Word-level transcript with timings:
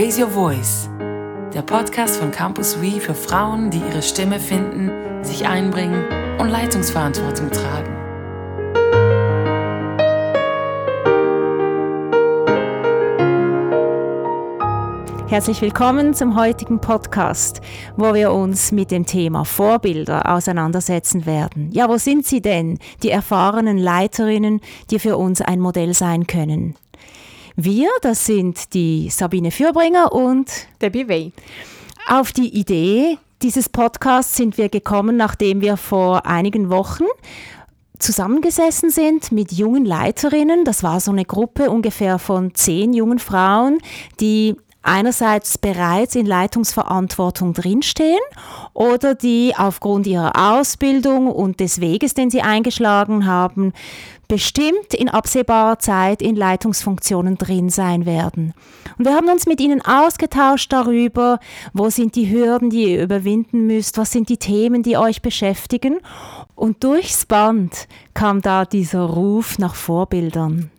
Raise 0.00 0.18
Your 0.18 0.30
Voice, 0.30 0.88
der 1.52 1.60
Podcast 1.60 2.16
von 2.16 2.30
Campus 2.30 2.80
We 2.80 3.02
für 3.02 3.14
Frauen, 3.14 3.70
die 3.70 3.80
ihre 3.80 4.00
Stimme 4.00 4.40
finden, 4.40 4.90
sich 5.22 5.46
einbringen 5.46 6.06
und 6.38 6.48
Leitungsverantwortung 6.48 7.50
tragen. 7.50 7.94
Herzlich 15.28 15.60
willkommen 15.60 16.14
zum 16.14 16.34
heutigen 16.34 16.80
Podcast, 16.80 17.60
wo 17.98 18.14
wir 18.14 18.32
uns 18.32 18.72
mit 18.72 18.90
dem 18.90 19.04
Thema 19.04 19.44
Vorbilder 19.44 20.34
auseinandersetzen 20.34 21.26
werden. 21.26 21.70
Ja, 21.72 21.90
wo 21.90 21.98
sind 21.98 22.24
sie 22.24 22.40
denn, 22.40 22.78
die 23.02 23.10
erfahrenen 23.10 23.76
Leiterinnen, 23.76 24.62
die 24.90 24.98
für 24.98 25.18
uns 25.18 25.42
ein 25.42 25.60
Modell 25.60 25.92
sein 25.92 26.26
können? 26.26 26.74
Wir, 27.64 27.90
das 28.00 28.24
sind 28.24 28.72
die 28.72 29.10
Sabine 29.10 29.50
Fürbringer 29.50 30.12
und 30.12 30.50
Debbie 30.80 31.08
Way. 31.08 31.32
Auf 32.08 32.32
die 32.32 32.48
Idee 32.58 33.18
dieses 33.42 33.68
Podcasts 33.68 34.34
sind 34.34 34.56
wir 34.56 34.70
gekommen, 34.70 35.18
nachdem 35.18 35.60
wir 35.60 35.76
vor 35.76 36.24
einigen 36.24 36.70
Wochen 36.70 37.04
zusammengesessen 37.98 38.88
sind 38.88 39.30
mit 39.30 39.52
jungen 39.52 39.84
Leiterinnen. 39.84 40.64
Das 40.64 40.82
war 40.82 41.00
so 41.00 41.10
eine 41.10 41.26
Gruppe 41.26 41.70
ungefähr 41.70 42.18
von 42.18 42.54
zehn 42.54 42.94
jungen 42.94 43.18
Frauen, 43.18 43.78
die 44.20 44.56
einerseits 44.82 45.58
bereits 45.58 46.14
in 46.14 46.24
Leitungsverantwortung 46.24 47.52
drinstehen 47.52 48.20
oder 48.72 49.14
die 49.14 49.54
aufgrund 49.56 50.06
ihrer 50.06 50.58
Ausbildung 50.58 51.28
und 51.28 51.60
des 51.60 51.80
Weges, 51.80 52.14
den 52.14 52.30
sie 52.30 52.42
eingeschlagen 52.42 53.26
haben, 53.26 53.72
bestimmt 54.30 54.94
in 54.94 55.08
absehbarer 55.08 55.80
Zeit 55.80 56.22
in 56.22 56.36
Leitungsfunktionen 56.36 57.36
drin 57.36 57.68
sein 57.68 58.06
werden. 58.06 58.54
Und 58.96 59.04
wir 59.04 59.14
haben 59.14 59.28
uns 59.28 59.46
mit 59.46 59.60
ihnen 59.60 59.82
ausgetauscht 59.84 60.72
darüber, 60.72 61.40
wo 61.72 61.90
sind 61.90 62.14
die 62.14 62.30
Hürden, 62.30 62.70
die 62.70 62.92
ihr 62.92 63.02
überwinden 63.02 63.66
müsst, 63.66 63.98
was 63.98 64.12
sind 64.12 64.28
die 64.28 64.36
Themen, 64.36 64.84
die 64.84 64.96
euch 64.96 65.20
beschäftigen. 65.20 65.98
Und 66.54 66.84
durchs 66.84 67.26
Band 67.26 67.88
kam 68.14 68.40
da 68.40 68.64
dieser 68.64 69.02
Ruf 69.02 69.58
nach 69.58 69.74
Vorbildern. 69.74 70.70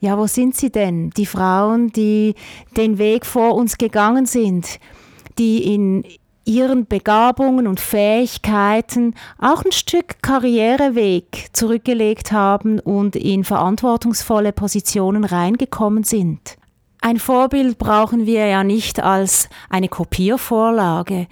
Ja, 0.00 0.18
wo 0.18 0.26
sind 0.26 0.56
sie 0.56 0.70
denn? 0.70 1.10
Die 1.10 1.26
Frauen, 1.26 1.92
die 1.92 2.34
den 2.76 2.98
Weg 2.98 3.24
vor 3.24 3.54
uns 3.54 3.78
gegangen 3.78 4.26
sind, 4.26 4.80
die 5.38 5.72
in 5.74 6.04
ihren 6.46 6.86
Begabungen 6.86 7.66
und 7.66 7.80
Fähigkeiten 7.80 9.14
auch 9.38 9.64
ein 9.64 9.72
Stück 9.72 10.22
Karriereweg 10.22 11.48
zurückgelegt 11.52 12.32
haben 12.32 12.78
und 12.78 13.16
in 13.16 13.44
verantwortungsvolle 13.44 14.52
Positionen 14.52 15.24
reingekommen 15.24 16.04
sind. 16.04 16.56
Ein 17.00 17.18
Vorbild 17.18 17.78
brauchen 17.78 18.26
wir 18.26 18.46
ja 18.46 18.64
nicht 18.64 19.00
als 19.00 19.48
eine 19.68 19.88
Kopiervorlage, 19.88 21.26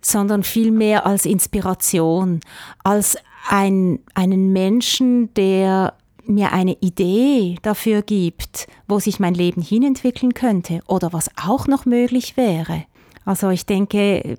sondern 0.00 0.42
vielmehr 0.42 1.06
als 1.06 1.26
Inspiration, 1.26 2.40
als 2.82 3.16
ein, 3.48 4.00
einen 4.14 4.52
Menschen, 4.52 5.32
der 5.34 5.94
mir 6.26 6.52
eine 6.52 6.76
Idee 6.80 7.56
dafür 7.62 8.02
gibt, 8.02 8.66
wo 8.88 8.98
sich 8.98 9.20
mein 9.20 9.34
Leben 9.34 9.62
hinentwickeln 9.62 10.34
könnte 10.34 10.80
oder 10.86 11.12
was 11.12 11.30
auch 11.42 11.66
noch 11.66 11.84
möglich 11.84 12.36
wäre. 12.36 12.84
Also 13.24 13.50
ich 13.50 13.66
denke, 13.66 14.38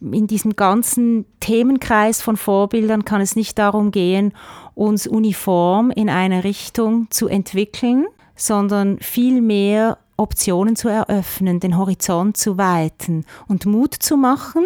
in 0.00 0.26
diesem 0.26 0.56
ganzen 0.56 1.24
Themenkreis 1.40 2.22
von 2.22 2.36
Vorbildern 2.36 3.04
kann 3.04 3.20
es 3.20 3.36
nicht 3.36 3.58
darum 3.58 3.90
gehen, 3.90 4.32
uns 4.74 5.06
uniform 5.06 5.90
in 5.90 6.10
eine 6.10 6.44
Richtung 6.44 7.10
zu 7.10 7.28
entwickeln, 7.28 8.06
sondern 8.36 8.98
vielmehr 8.98 9.98
Optionen 10.16 10.76
zu 10.76 10.88
eröffnen, 10.88 11.60
den 11.60 11.76
Horizont 11.76 12.36
zu 12.36 12.58
weiten 12.58 13.24
und 13.48 13.66
Mut 13.66 13.94
zu 13.94 14.16
machen, 14.16 14.64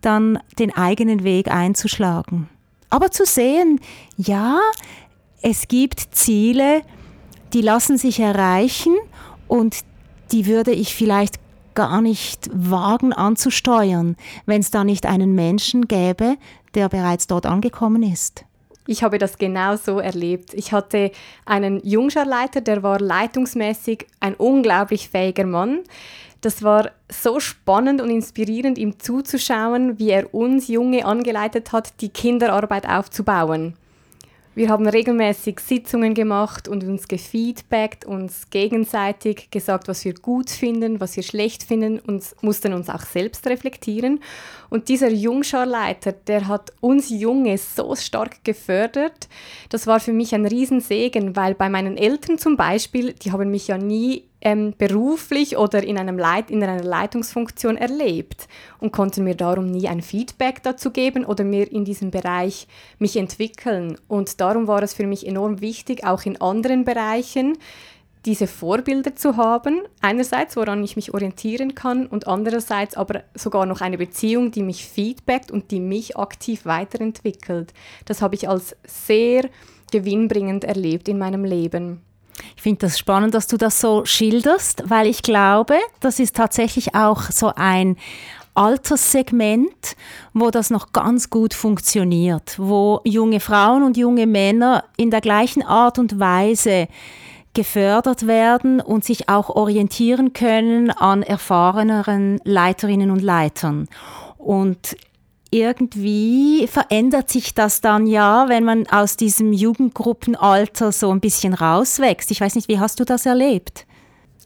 dann 0.00 0.38
den 0.58 0.74
eigenen 0.74 1.24
Weg 1.24 1.48
einzuschlagen. 1.50 2.48
Aber 2.90 3.10
zu 3.10 3.24
sehen, 3.24 3.80
ja, 4.16 4.58
es 5.42 5.68
gibt 5.68 6.00
Ziele, 6.12 6.82
die 7.52 7.62
lassen 7.62 7.98
sich 7.98 8.20
erreichen 8.20 8.94
und 9.48 9.78
die 10.32 10.46
würde 10.46 10.72
ich 10.72 10.94
vielleicht 10.94 11.36
gar 11.76 12.02
nicht 12.02 12.50
wagen 12.52 13.12
anzusteuern, 13.12 14.16
wenn 14.46 14.60
es 14.60 14.72
da 14.72 14.82
nicht 14.82 15.06
einen 15.06 15.36
Menschen 15.36 15.86
gäbe, 15.86 16.36
der 16.74 16.88
bereits 16.88 17.28
dort 17.28 17.46
angekommen 17.46 18.02
ist. 18.02 18.44
Ich 18.88 19.02
habe 19.02 19.18
das 19.18 19.38
genau 19.38 19.76
so 19.76 19.98
erlebt. 19.98 20.54
Ich 20.54 20.72
hatte 20.72 21.10
einen 21.44 21.80
Jungscharleiter, 21.84 22.60
der 22.60 22.82
war 22.82 23.00
leitungsmäßig 23.00 24.06
ein 24.20 24.34
unglaublich 24.34 25.08
fähiger 25.08 25.46
Mann. 25.46 25.80
Das 26.40 26.62
war 26.62 26.90
so 27.08 27.40
spannend 27.40 28.00
und 28.00 28.10
inspirierend, 28.10 28.78
ihm 28.78 28.98
zuzuschauen, 28.98 29.98
wie 29.98 30.10
er 30.10 30.32
uns 30.32 30.68
Junge 30.68 31.04
angeleitet 31.04 31.72
hat, 31.72 32.00
die 32.00 32.10
Kinderarbeit 32.10 32.88
aufzubauen. 32.88 33.74
Wir 34.56 34.70
haben 34.70 34.88
regelmäßig 34.88 35.60
Sitzungen 35.60 36.14
gemacht 36.14 36.66
und 36.66 36.82
uns 36.82 37.08
gefeedbackt, 37.08 38.06
uns 38.06 38.48
gegenseitig 38.48 39.50
gesagt, 39.50 39.86
was 39.86 40.02
wir 40.06 40.14
gut 40.14 40.48
finden, 40.48 40.98
was 40.98 41.14
wir 41.14 41.22
schlecht 41.22 41.62
finden 41.62 41.98
und 41.98 42.24
mussten 42.40 42.72
uns 42.72 42.88
auch 42.88 43.02
selbst 43.02 43.46
reflektieren. 43.48 44.20
Und 44.70 44.88
dieser 44.88 45.10
Jungscharleiter, 45.10 46.12
der 46.12 46.48
hat 46.48 46.72
uns 46.80 47.10
Junge 47.10 47.58
so 47.58 47.94
stark 47.96 48.44
gefördert. 48.44 49.28
Das 49.68 49.86
war 49.86 50.00
für 50.00 50.14
mich 50.14 50.34
ein 50.34 50.46
Riesensegen, 50.46 51.36
weil 51.36 51.54
bei 51.54 51.68
meinen 51.68 51.98
Eltern 51.98 52.38
zum 52.38 52.56
Beispiel, 52.56 53.12
die 53.12 53.32
haben 53.32 53.50
mich 53.50 53.68
ja 53.68 53.76
nie 53.76 54.24
ähm, 54.40 54.74
beruflich 54.76 55.56
oder 55.56 55.82
in, 55.82 55.98
einem 55.98 56.18
Leit 56.18 56.50
in 56.50 56.62
einer 56.62 56.82
Leitungsfunktion 56.82 57.76
erlebt 57.76 58.48
und 58.78 58.92
konnten 58.92 59.24
mir 59.24 59.34
darum 59.34 59.70
nie 59.70 59.88
ein 59.88 60.02
Feedback 60.02 60.62
dazu 60.62 60.90
geben 60.90 61.24
oder 61.24 61.44
mir 61.44 61.70
in 61.70 61.84
diesem 61.84 62.10
Bereich 62.10 62.66
mich 62.98 63.16
entwickeln. 63.16 63.96
Und 64.08 64.40
darum 64.40 64.68
war 64.68 64.82
es 64.82 64.94
für 64.94 65.06
mich 65.06 65.26
enorm 65.26 65.60
wichtig, 65.60 66.04
auch 66.04 66.24
in 66.24 66.40
anderen 66.40 66.84
Bereichen 66.84 67.58
diese 68.26 68.48
Vorbilder 68.48 69.14
zu 69.14 69.36
haben. 69.36 69.82
Einerseits, 70.00 70.56
woran 70.56 70.82
ich 70.82 70.96
mich 70.96 71.14
orientieren 71.14 71.74
kann 71.74 72.06
und 72.06 72.26
andererseits 72.26 72.96
aber 72.96 73.22
sogar 73.34 73.66
noch 73.66 73.80
eine 73.80 73.98
Beziehung, 73.98 74.50
die 74.50 74.62
mich 74.62 74.86
feedbackt 74.86 75.50
und 75.50 75.70
die 75.70 75.80
mich 75.80 76.16
aktiv 76.16 76.66
weiterentwickelt. 76.66 77.72
Das 78.04 78.20
habe 78.22 78.34
ich 78.34 78.48
als 78.48 78.76
sehr 78.84 79.48
gewinnbringend 79.92 80.64
erlebt 80.64 81.08
in 81.08 81.18
meinem 81.18 81.44
Leben. 81.44 82.02
Ich 82.56 82.62
finde 82.62 82.80
das 82.80 82.98
spannend, 82.98 83.34
dass 83.34 83.46
du 83.46 83.56
das 83.56 83.80
so 83.80 84.04
schilderst, 84.04 84.84
weil 84.88 85.06
ich 85.06 85.22
glaube, 85.22 85.76
das 86.00 86.18
ist 86.18 86.36
tatsächlich 86.36 86.94
auch 86.94 87.22
so 87.30 87.52
ein 87.54 87.96
Alterssegment, 88.54 89.96
wo 90.32 90.50
das 90.50 90.70
noch 90.70 90.92
ganz 90.92 91.28
gut 91.28 91.52
funktioniert, 91.52 92.58
wo 92.58 93.00
junge 93.04 93.40
Frauen 93.40 93.82
und 93.82 93.96
junge 93.96 94.26
Männer 94.26 94.84
in 94.96 95.10
der 95.10 95.20
gleichen 95.20 95.62
Art 95.62 95.98
und 95.98 96.18
Weise 96.18 96.88
gefördert 97.52 98.26
werden 98.26 98.80
und 98.80 99.04
sich 99.04 99.28
auch 99.28 99.50
orientieren 99.50 100.32
können 100.32 100.90
an 100.90 101.22
erfahreneren 101.22 102.40
Leiterinnen 102.44 103.10
und 103.10 103.22
Leitern. 103.22 103.88
Und 104.38 104.96
irgendwie 105.50 106.66
verändert 106.66 107.30
sich 107.30 107.54
das 107.54 107.80
dann 107.80 108.06
ja, 108.06 108.48
wenn 108.48 108.64
man 108.64 108.86
aus 108.88 109.16
diesem 109.16 109.52
Jugendgruppenalter 109.52 110.92
so 110.92 111.10
ein 111.10 111.20
bisschen 111.20 111.54
rauswächst. 111.54 112.30
Ich 112.30 112.40
weiß 112.40 112.54
nicht, 112.54 112.68
wie 112.68 112.78
hast 112.78 113.00
du 113.00 113.04
das 113.04 113.26
erlebt? 113.26 113.86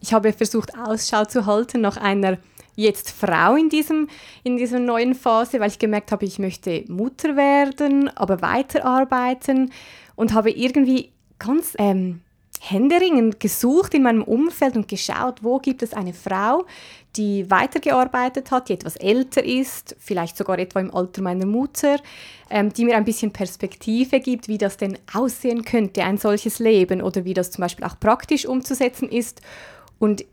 Ich 0.01 0.13
habe 0.13 0.33
versucht, 0.33 0.77
Ausschau 0.79 1.25
zu 1.25 1.47
halten 1.47 1.81
nach 1.81 1.97
einer 1.97 2.39
jetzt 2.77 3.11
Frau 3.11 3.57
in, 3.57 3.69
diesem, 3.69 4.09
in 4.43 4.57
dieser 4.57 4.79
neuen 4.79 5.15
Phase, 5.15 5.61
weil 5.61 5.69
ich 5.69 5.79
gemerkt 5.79 6.13
habe, 6.13 6.25
ich 6.25 6.39
möchte 6.39 6.85
Mutter 6.89 7.37
werden, 7.37 8.09
aber 8.17 8.41
weiterarbeiten 8.41 9.71
und 10.17 10.33
habe 10.33 10.51
irgendwie 10.51 11.13
ganz 11.39 11.75
ähm, 11.79 12.23
händeringend 12.71 13.41
gesucht 13.41 13.95
in 13.95 14.03
meinem 14.03 14.23
Umfeld 14.23 14.77
und 14.77 14.89
geschaut, 14.89 15.43
wo 15.43 15.59
gibt 15.59 15.83
es 15.83 15.93
eine 15.93 16.15
Frau, 16.15 16.65
die 17.17 17.51
weitergearbeitet 17.51 18.51
hat, 18.51 18.69
die 18.69 18.75
etwas 18.75 18.97
älter 18.97 19.45
ist, 19.45 19.97
vielleicht 19.99 20.37
sogar 20.37 20.59
etwa 20.59 20.81
im 20.81 20.95
Alter 20.95 21.23
meiner 21.23 21.47
Mutter, 21.47 21.99
ähm, 22.49 22.73
die 22.73 22.85
mir 22.85 22.97
ein 22.97 23.05
bisschen 23.05 23.33
Perspektive 23.33 24.21
gibt, 24.21 24.49
wie 24.49 24.59
das 24.59 24.77
denn 24.77 24.99
aussehen 25.13 25.65
könnte, 25.65 26.05
ein 26.05 26.19
solches 26.19 26.59
Leben 26.59 27.03
oder 27.03 27.25
wie 27.25 27.35
das 27.35 27.51
zum 27.51 27.63
Beispiel 27.63 27.85
auch 27.85 27.99
praktisch 27.99 28.47
umzusetzen 28.47 29.09
ist. 29.09 29.41
Und 29.99 30.25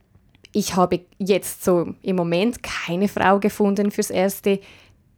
ich 0.54 0.76
habe 0.76 1.02
jetzt 1.18 1.64
so 1.64 1.94
im 2.02 2.16
Moment 2.16 2.64
keine 2.64 3.08
Frau 3.08 3.40
gefunden 3.40 3.92
fürs 3.92 4.10
Erste, 4.10 4.60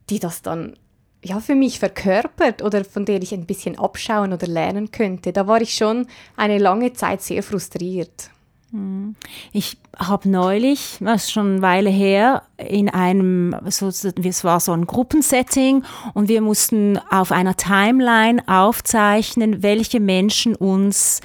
die 0.10 0.20
das 0.20 0.42
dann 0.42 0.76
ja, 1.24 1.40
für 1.40 1.56
mich 1.56 1.80
verkörpert 1.80 2.62
oder 2.62 2.86
von 2.86 3.06
der 3.06 3.22
ich 3.22 3.34
ein 3.34 3.46
bisschen 3.46 3.78
abschauen 3.78 4.34
oder 4.34 4.48
lernen 4.48 4.92
könnte. 4.92 5.34
Da 5.34 5.48
war 5.48 5.62
ich 5.62 5.74
schon 5.74 6.08
eine 6.38 6.58
lange 6.58 6.94
Zeit 6.94 7.22
sehr 7.22 7.44
frustriert. 7.44 8.30
Hm. 8.72 9.16
Ich 9.52 9.78
habe 9.98 10.30
neulich, 10.30 10.98
das 11.00 11.24
ist 11.24 11.32
schon 11.32 11.54
eine 11.54 11.62
Weile 11.62 11.90
her, 11.90 12.44
in 12.58 12.88
einem, 12.88 13.56
so, 13.66 13.88
es 13.88 14.44
war 14.44 14.60
so 14.60 14.72
ein 14.72 14.86
Gruppensetting 14.86 15.84
und 16.14 16.30
wir 16.30 16.42
mussten 16.42 17.00
auf 17.10 17.32
einer 17.32 17.58
Timeline 17.58 18.48
aufzeichnen, 18.48 19.64
welche 19.64 20.00
Menschen 20.00 20.56
uns 20.56 21.22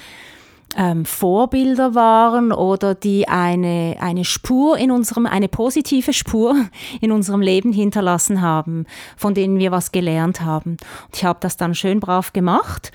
ähm, 0.75 1.05
Vorbilder 1.05 1.95
waren 1.95 2.51
oder 2.51 2.95
die 2.95 3.27
eine, 3.27 3.95
eine 3.99 4.25
Spur 4.25 4.77
in 4.77 4.91
unserem, 4.91 5.25
eine 5.25 5.47
positive 5.47 6.13
Spur 6.13 6.55
in 7.01 7.11
unserem 7.11 7.41
Leben 7.41 7.71
hinterlassen 7.71 8.41
haben, 8.41 8.85
von 9.17 9.33
denen 9.33 9.57
wir 9.57 9.71
was 9.71 9.91
gelernt 9.91 10.41
haben. 10.41 10.71
Und 10.71 11.15
ich 11.15 11.25
habe 11.25 11.39
das 11.41 11.57
dann 11.57 11.75
schön 11.75 11.99
brav 11.99 12.33
gemacht 12.33 12.91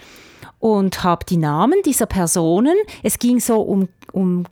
und 0.59 1.03
habe 1.03 1.25
die 1.25 1.39
Namen 1.39 1.81
dieser 1.85 2.07
Personen, 2.07 2.77
es 3.03 3.19
ging 3.19 3.41
so 3.41 3.61
um, 3.61 3.89
um 4.13 4.45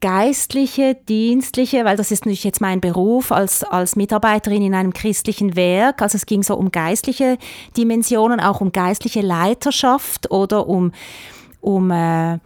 geistliche, 0.00 0.96
dienstliche, 1.08 1.86
weil 1.86 1.96
das 1.96 2.10
ist 2.10 2.26
natürlich 2.26 2.44
jetzt 2.44 2.60
mein 2.60 2.82
Beruf 2.82 3.32
als, 3.32 3.64
als 3.64 3.96
Mitarbeiterin 3.96 4.62
in 4.62 4.74
einem 4.74 4.92
christlichen 4.92 5.56
Werk. 5.56 6.02
Also 6.02 6.16
es 6.16 6.26
ging 6.26 6.42
so 6.42 6.56
um 6.56 6.70
geistliche 6.70 7.38
Dimensionen, 7.76 8.38
auch 8.38 8.60
um 8.60 8.70
geistliche 8.70 9.22
Leiterschaft 9.22 10.30
oder 10.30 10.66
um, 10.68 10.92
um 11.62 11.90
äh, 11.90 12.38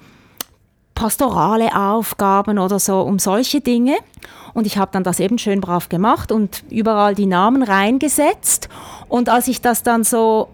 pastorale 0.99 1.77
Aufgaben 1.77 2.59
oder 2.59 2.81
so, 2.81 3.03
um 3.03 3.21
solche 3.21 3.61
Dinge. 3.61 3.97
Und 4.53 4.67
ich 4.67 4.79
habe 4.79 4.91
dann 4.91 5.05
das 5.05 5.21
eben 5.21 5.39
schön 5.39 5.61
brav 5.61 5.89
gemacht 5.89 6.33
und 6.33 6.65
überall 6.71 7.15
die 7.15 7.27
Namen 7.27 7.63
reingesetzt. 7.63 8.69
Und 9.09 9.29
als 9.29 9.47
ich 9.47 9.61
das 9.61 9.85
dann 9.85 10.03
so 10.03 10.49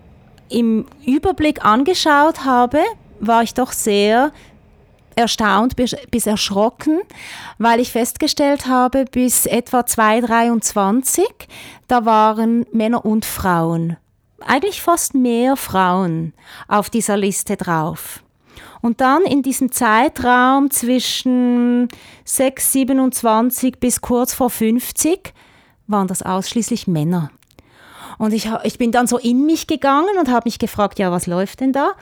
im 0.50 0.85
Überblick 1.06 1.64
angeschaut 1.64 2.44
habe, 2.44 2.81
war 3.20 3.43
ich 3.43 3.55
doch 3.55 3.73
sehr 3.73 4.32
erstaunt 5.17 5.76
bis, 5.76 6.26
erschrocken, 6.26 7.00
weil 7.56 7.81
ich 7.81 7.91
festgestellt 7.93 8.67
habe, 8.67 9.06
bis 9.06 9.46
etwa 9.46 9.87
2023, 9.87 11.25
da 11.88 12.05
waren 12.05 12.67
Männer 12.70 13.06
und 13.06 13.25
Frauen, 13.25 13.96
eigentlich 14.41 14.82
fast 14.82 15.14
mehr 15.14 15.56
Frauen 15.56 16.35
auf 16.69 16.91
dieser 16.91 17.17
Liste 17.17 17.56
drauf. 17.56 18.24
Und 18.85 19.01
dann 19.01 19.23
in 19.23 19.41
diesem 19.41 19.73
Zeitraum 19.73 20.71
zwischen 20.71 21.89
6, 22.27 22.73
27 22.73 23.81
bis 23.81 24.03
kurz 24.03 24.35
vor 24.35 24.51
50 24.51 25.33
waren 25.87 26.07
das 26.07 26.21
ausschließlich 26.21 26.87
Männer. 26.87 27.31
Und 28.19 28.35
ich, 28.35 28.51
ich 28.65 28.77
bin 28.77 28.93
dann 28.93 29.07
so 29.07 29.17
in 29.17 29.47
mich 29.47 29.69
gegangen 29.69 30.19
und 30.21 30.29
habe 30.29 30.43
mich 30.45 30.59
gefragt, 30.59 30.99
ja, 30.99 31.11
was 31.11 31.27
läuft 31.27 31.61
denn 31.61 31.73
da? 31.73 31.93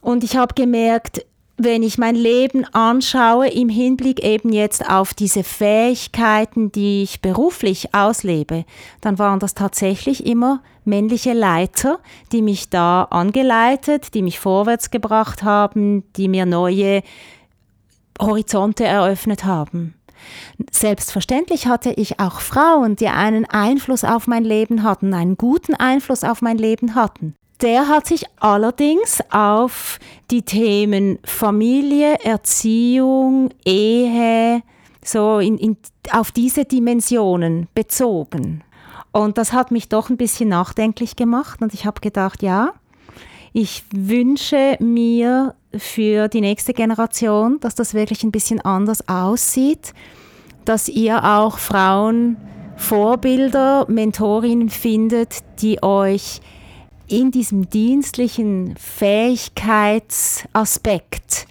Und 0.00 0.24
ich 0.24 0.36
habe 0.36 0.54
gemerkt, 0.54 1.24
wenn 1.58 1.84
ich 1.84 1.96
mein 1.96 2.16
Leben 2.16 2.64
anschaue 2.74 3.46
im 3.46 3.68
Hinblick 3.68 4.24
eben 4.24 4.52
jetzt 4.52 4.90
auf 4.90 5.14
diese 5.14 5.44
Fähigkeiten, 5.44 6.72
die 6.72 7.04
ich 7.04 7.22
beruflich 7.22 7.94
auslebe, 7.94 8.64
dann 9.00 9.20
waren 9.20 9.38
das 9.38 9.54
tatsächlich 9.54 10.26
immer 10.26 10.60
männliche 10.86 11.32
Leiter, 11.32 11.98
die 12.32 12.42
mich 12.42 12.70
da 12.70 13.04
angeleitet, 13.04 14.14
die 14.14 14.22
mich 14.22 14.38
vorwärts 14.38 14.90
gebracht 14.90 15.42
haben, 15.42 16.04
die 16.14 16.28
mir 16.28 16.46
neue 16.46 17.02
Horizonte 18.20 18.84
eröffnet 18.84 19.44
haben. 19.44 19.94
Selbstverständlich 20.70 21.66
hatte 21.66 21.90
ich 21.90 22.18
auch 22.20 22.40
Frauen, 22.40 22.96
die 22.96 23.08
einen 23.08 23.44
Einfluss 23.44 24.04
auf 24.04 24.26
mein 24.26 24.44
Leben 24.44 24.82
hatten, 24.82 25.14
einen 25.14 25.36
guten 25.36 25.74
Einfluss 25.74 26.24
auf 26.24 26.42
mein 26.42 26.58
Leben 26.58 26.94
hatten. 26.94 27.34
Der 27.62 27.88
hat 27.88 28.06
sich 28.06 28.24
allerdings 28.38 29.20
auf 29.30 29.98
die 30.30 30.42
Themen 30.42 31.18
Familie, 31.24 32.18
Erziehung, 32.22 33.50
Ehe, 33.64 34.62
so 35.02 35.38
in, 35.38 35.56
in, 35.56 35.76
auf 36.12 36.32
diese 36.32 36.64
Dimensionen 36.64 37.68
bezogen. 37.74 38.62
Und 39.12 39.38
das 39.38 39.52
hat 39.52 39.70
mich 39.70 39.88
doch 39.88 40.10
ein 40.10 40.16
bisschen 40.16 40.48
nachdenklich 40.48 41.16
gemacht 41.16 41.62
und 41.62 41.74
ich 41.74 41.86
habe 41.86 42.00
gedacht, 42.00 42.42
ja, 42.42 42.72
ich 43.52 43.84
wünsche 43.90 44.76
mir 44.80 45.54
für 45.74 46.28
die 46.28 46.42
nächste 46.42 46.74
Generation, 46.74 47.58
dass 47.60 47.74
das 47.74 47.94
wirklich 47.94 48.22
ein 48.22 48.30
bisschen 48.30 48.60
anders 48.60 49.08
aussieht, 49.08 49.94
dass 50.66 50.88
ihr 50.88 51.24
auch 51.24 51.58
Frauen 51.58 52.36
Vorbilder, 52.76 53.86
Mentorinnen 53.88 54.68
findet, 54.68 55.38
die 55.62 55.82
euch 55.82 56.42
in 57.08 57.30
diesem 57.30 57.70
dienstlichen 57.70 58.76
Fähigkeitsaspekt 58.76 61.46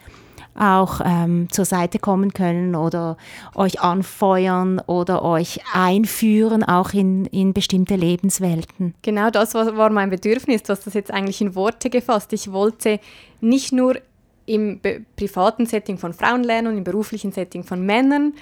auch 0.56 1.02
ähm, 1.04 1.48
zur 1.52 1.66
Seite 1.66 2.00
kommen 2.00 2.34
können 2.34 2.76
oder 2.76 3.18
euch 3.54 3.82
anfeuern 3.82 4.80
oder 4.88 5.24
euch 5.24 5.60
einführen, 5.74 6.64
auch 6.64 6.94
in, 6.94 7.26
in 7.26 7.54
bestimmte 7.54 7.96
Lebenswelten. 7.96 8.96
Genau 9.02 9.30
das 9.30 9.54
war, 9.54 9.90
mein 9.90 10.10
Bedürfnis, 10.10 10.64
du 10.64 10.72
hast 10.72 10.88
das 10.88 10.94
jetzt 10.94 11.12
eigentlich 11.12 11.42
in 11.42 11.56
Worte 11.56 11.90
gefasst. 11.90 12.34
Ich 12.34 12.52
wollte 12.52 13.00
nicht 13.42 13.74
nur 13.74 13.98
im 14.46 14.80
privaten 15.16 15.66
Setting 15.66 15.98
von 15.98 16.14
Frauen 16.14 16.44
lernen 16.44 16.68
und 16.68 16.78
im 16.78 16.84
beruflichen 16.84 17.32
Setting 17.32 17.64
von 17.64 17.86
Männern, 17.86 18.34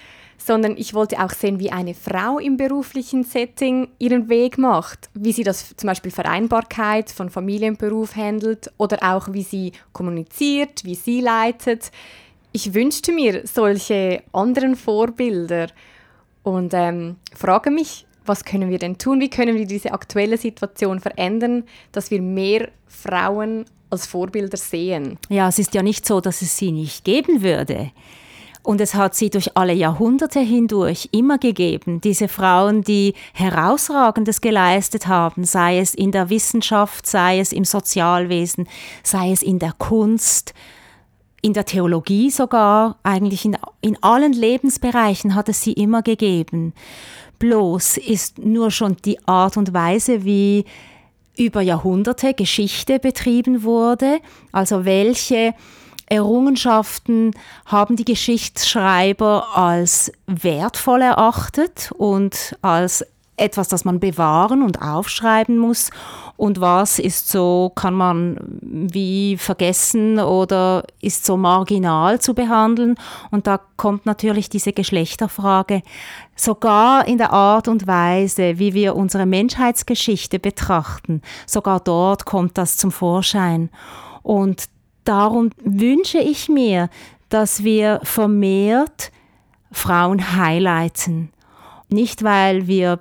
sondern 0.46 0.76
ich 0.78 0.94
wollte 0.94 1.24
auch 1.24 1.32
sehen, 1.32 1.60
wie 1.60 1.72
eine 1.72 1.94
Frau 1.94 2.38
im 2.38 2.58
beruflichen 2.58 3.24
Setting 3.24 3.88
ihren 4.00 4.28
Weg 4.30 4.58
macht, 4.58 5.10
wie 5.14 5.32
sie 5.32 5.44
das 5.44 5.76
zum 5.78 5.88
Beispiel 5.88 6.12
Vereinbarkeit 6.12 7.10
von 7.10 7.30
Familie 7.30 7.70
und 7.70 7.80
Beruf 7.80 8.16
handelt 8.16 8.72
oder 8.78 8.98
auch 9.02 9.32
wie 9.32 9.44
sie 9.44 9.72
kommuniziert, 9.94 10.84
wie 10.84 10.96
sie 10.96 11.22
leitet. 11.22 11.92
Ich 12.52 12.74
wünschte 12.74 13.14
mir 13.14 13.48
solche 13.48 14.22
anderen 14.34 14.76
Vorbilder 14.76 15.68
und 16.44 16.74
ähm, 16.74 17.16
frage 17.34 17.72
mich, 17.72 18.06
was 18.26 18.44
können 18.44 18.70
wir 18.70 18.80
denn 18.80 18.98
tun? 18.98 19.20
Wie 19.20 19.30
können 19.30 19.56
wir 19.56 19.66
diese 19.66 19.92
aktuelle 19.92 20.38
Situation 20.38 21.00
verändern, 21.00 21.64
dass 21.92 22.12
wir 22.12 22.22
mehr 22.22 22.70
Frauen 22.88 23.66
als 23.90 24.08
Vorbilder 24.08 24.58
sehen? 24.58 25.18
Ja, 25.30 25.50
es 25.50 25.60
ist 25.60 25.74
ja 25.74 25.84
nicht 25.84 26.06
so, 26.06 26.22
dass 26.22 26.42
es 26.42 26.58
sie 26.58 26.72
nicht 26.72 27.04
geben 27.04 27.44
würde. 27.44 27.92
Und 28.64 28.80
es 28.80 28.96
hat 28.96 29.14
sie 29.14 29.30
durch 29.30 29.58
alle 29.58 29.74
Jahrhunderte 29.74 30.40
hindurch 30.40 31.10
immer 31.12 31.38
gegeben, 31.38 32.00
diese 32.00 32.30
Frauen, 32.30 32.82
die 32.82 33.14
herausragendes 33.34 34.40
geleistet 34.40 35.08
haben, 35.08 35.44
sei 35.44 35.80
es 35.80 35.94
in 35.94 36.14
der 36.14 36.30
Wissenschaft, 36.30 37.06
sei 37.06 37.40
es 37.40 37.52
im 37.52 37.66
Sozialwesen, 37.66 38.70
sei 39.04 39.32
es 39.32 39.44
in 39.44 39.60
der 39.60 39.74
Kunst, 39.74 40.54
in 41.42 41.52
der 41.52 41.66
Theologie 41.66 42.32
sogar, 42.32 42.98
eigentlich 43.04 43.44
in, 43.44 43.58
in 43.82 44.02
allen 44.02 44.32
Lebensbereichen 44.32 45.36
hat 45.36 45.50
es 45.50 45.62
sie 45.62 45.74
immer 45.74 46.02
gegeben. 46.02 46.74
Bloß 47.40 47.98
ist 47.98 48.40
nur 48.40 48.72
schon 48.72 48.96
die 49.04 49.20
Art 49.28 49.58
und 49.58 49.74
Weise, 49.74 50.24
wie 50.24 50.64
über 51.38 51.62
Jahrhunderte 51.62 52.34
Geschichte 52.34 53.00
betrieben 53.00 53.64
wurde, 53.64 54.20
also 54.54 54.86
welche 54.86 55.54
Errungenschaften 56.08 57.32
haben 57.66 57.96
die 57.96 58.06
Geschichtsschreiber 58.06 59.56
als 59.56 60.12
wertvoll 60.28 61.02
erachtet 61.02 61.92
und 61.98 62.56
als 62.62 63.06
etwas, 63.36 63.68
das 63.68 63.84
man 63.84 64.00
bewahren 64.00 64.62
und 64.62 64.82
aufschreiben 64.82 65.58
muss 65.58 65.90
und 66.36 66.60
was 66.60 66.98
ist 66.98 67.30
so, 67.30 67.72
kann 67.76 67.94
man 67.94 68.38
wie 68.62 69.38
vergessen 69.38 70.20
oder 70.20 70.84
ist 71.00 71.26
so 71.26 71.38
marginal 71.38 72.20
zu 72.20 72.34
behandeln. 72.34 72.96
Und 73.30 73.46
da 73.46 73.60
kommt 73.78 74.06
natürlich 74.06 74.50
diese 74.50 74.74
Geschlechterfrage. 74.74 75.84
Sogar 76.36 77.08
in 77.08 77.20
der 77.20 77.32
Art 77.32 77.68
und 77.68 77.86
Weise, 77.86 78.58
wie 78.58 78.74
wir 78.74 78.96
unsere 78.96 79.28
Menschheitsgeschichte 79.28 80.40
betrachten, 80.40 81.22
sogar 81.46 81.80
dort 81.80 82.26
kommt 82.26 82.58
das 82.58 82.78
zum 82.78 82.92
Vorschein. 82.92 83.70
Und 84.24 84.66
darum 85.04 85.52
wünsche 85.64 86.20
ich 86.20 86.50
mir, 86.50 86.90
dass 87.30 87.64
wir 87.64 88.00
vermehrt 88.04 89.12
Frauen 89.72 90.36
highlighten. 90.36 91.32
Nicht, 91.90 92.24
weil 92.24 92.68
wir 92.68 93.00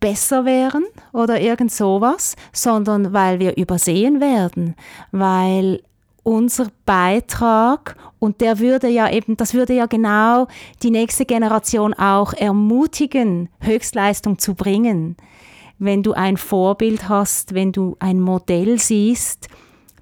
besser 0.00 0.44
wären 0.44 0.84
oder 1.12 1.40
irgend 1.40 1.72
sowas, 1.72 2.36
sondern 2.52 3.12
weil 3.12 3.38
wir 3.38 3.56
übersehen 3.56 4.20
werden, 4.20 4.74
weil 5.10 5.82
unser 6.22 6.66
Beitrag 6.84 7.96
und 8.18 8.40
der 8.40 8.58
würde 8.58 8.88
ja 8.88 9.10
eben, 9.10 9.36
das 9.36 9.54
würde 9.54 9.74
ja 9.74 9.86
genau 9.86 10.48
die 10.82 10.90
nächste 10.90 11.24
Generation 11.24 11.94
auch 11.94 12.32
ermutigen, 12.32 13.48
Höchstleistung 13.60 14.38
zu 14.38 14.54
bringen. 14.54 15.16
Wenn 15.78 16.02
du 16.02 16.14
ein 16.14 16.36
Vorbild 16.36 17.08
hast, 17.08 17.54
wenn 17.54 17.70
du 17.70 17.96
ein 18.00 18.20
Modell 18.20 18.78
siehst, 18.78 19.48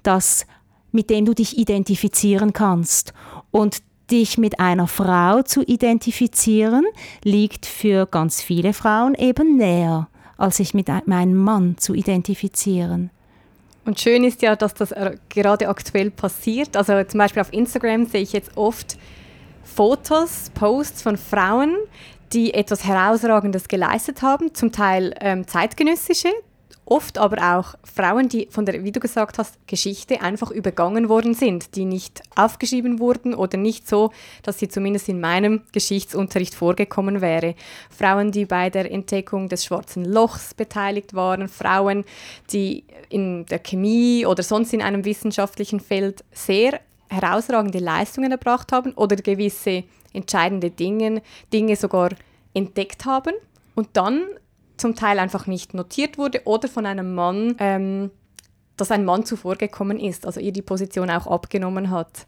das 0.01 0.47
mit 0.95 1.11
dem 1.11 1.25
du 1.25 1.35
dich 1.35 1.57
identifizieren 1.57 2.53
kannst. 2.53 3.13
Und 3.51 3.83
dich 4.11 4.37
mit 4.37 4.59
einer 4.59 4.87
Frau 4.87 5.41
zu 5.41 5.63
identifizieren, 5.63 6.85
liegt 7.23 7.65
für 7.65 8.05
ganz 8.05 8.41
viele 8.41 8.73
Frauen 8.73 9.15
eben 9.15 9.57
näher, 9.57 10.07
als 10.37 10.57
sich 10.57 10.73
mit 10.73 10.87
meinem 11.07 11.35
Mann 11.35 11.77
zu 11.77 11.93
identifizieren. 11.93 13.09
Und 13.85 13.99
schön 13.99 14.23
ist 14.23 14.41
ja, 14.41 14.55
dass 14.55 14.73
das 14.73 14.91
äh, 14.91 15.17
gerade 15.29 15.69
aktuell 15.69 16.09
passiert. 16.11 16.75
Also 16.75 17.03
zum 17.03 17.19
Beispiel 17.19 17.41
auf 17.41 17.53
Instagram 17.53 18.05
sehe 18.07 18.21
ich 18.21 18.33
jetzt 18.33 18.57
oft 18.57 18.97
Fotos, 19.63 20.51
Posts 20.55 21.01
von 21.01 21.17
Frauen, 21.17 21.75
die 22.33 22.53
etwas 22.53 22.83
Herausragendes 22.83 23.67
geleistet 23.67 24.21
haben, 24.21 24.53
zum 24.53 24.71
Teil 24.71 25.13
ähm, 25.19 25.47
zeitgenössische 25.47 26.29
oft 26.85 27.17
aber 27.17 27.57
auch 27.57 27.75
Frauen, 27.83 28.29
die 28.29 28.47
von 28.49 28.65
der, 28.65 28.83
wie 28.83 28.91
du 28.91 28.99
gesagt 28.99 29.37
hast, 29.37 29.55
Geschichte 29.67 30.21
einfach 30.21 30.51
übergangen 30.51 31.09
worden 31.09 31.33
sind, 31.33 31.75
die 31.75 31.85
nicht 31.85 32.21
aufgeschrieben 32.35 32.99
wurden 32.99 33.33
oder 33.33 33.57
nicht 33.57 33.87
so, 33.87 34.11
dass 34.43 34.59
sie 34.59 34.67
zumindest 34.67 35.09
in 35.09 35.19
meinem 35.19 35.63
Geschichtsunterricht 35.71 36.53
vorgekommen 36.53 37.21
wäre. 37.21 37.55
Frauen, 37.89 38.31
die 38.31 38.45
bei 38.45 38.69
der 38.69 38.91
Entdeckung 38.91 39.49
des 39.49 39.65
schwarzen 39.65 40.05
Lochs 40.05 40.53
beteiligt 40.53 41.15
waren, 41.15 41.47
Frauen, 41.47 42.05
die 42.51 42.83
in 43.09 43.45
der 43.47 43.59
Chemie 43.59 44.25
oder 44.25 44.43
sonst 44.43 44.73
in 44.73 44.81
einem 44.81 45.05
wissenschaftlichen 45.05 45.79
Feld 45.79 46.23
sehr 46.31 46.79
herausragende 47.09 47.79
Leistungen 47.79 48.31
erbracht 48.31 48.71
haben 48.71 48.93
oder 48.93 49.15
gewisse 49.15 49.83
entscheidende 50.13 50.69
Dinge, 50.69 51.21
Dinge 51.51 51.75
sogar 51.75 52.09
entdeckt 52.53 53.05
haben 53.05 53.33
und 53.75 53.89
dann 53.93 54.23
zum 54.77 54.95
Teil 54.95 55.19
einfach 55.19 55.47
nicht 55.47 55.73
notiert 55.73 56.17
wurde 56.17 56.41
oder 56.45 56.67
von 56.67 56.85
einem 56.85 57.13
Mann, 57.13 57.55
ähm, 57.59 58.11
dass 58.77 58.91
ein 58.91 59.05
Mann 59.05 59.25
zuvor 59.25 59.55
gekommen 59.55 59.99
ist, 59.99 60.25
also 60.25 60.39
ihr 60.39 60.51
die 60.51 60.61
Position 60.61 61.09
auch 61.09 61.27
abgenommen 61.27 61.89
hat. 61.89 62.27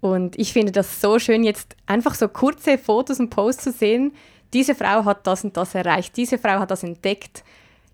Und 0.00 0.38
ich 0.38 0.52
finde 0.52 0.72
das 0.72 1.00
so 1.00 1.18
schön, 1.18 1.42
jetzt 1.42 1.74
einfach 1.86 2.14
so 2.14 2.28
kurze 2.28 2.78
Fotos 2.78 3.18
und 3.18 3.30
Posts 3.30 3.64
zu 3.64 3.72
sehen. 3.72 4.12
Diese 4.52 4.74
Frau 4.74 5.04
hat 5.04 5.26
das 5.26 5.44
und 5.44 5.56
das 5.56 5.74
erreicht, 5.74 6.16
diese 6.16 6.38
Frau 6.38 6.60
hat 6.60 6.70
das 6.70 6.82
entdeckt. 6.82 7.42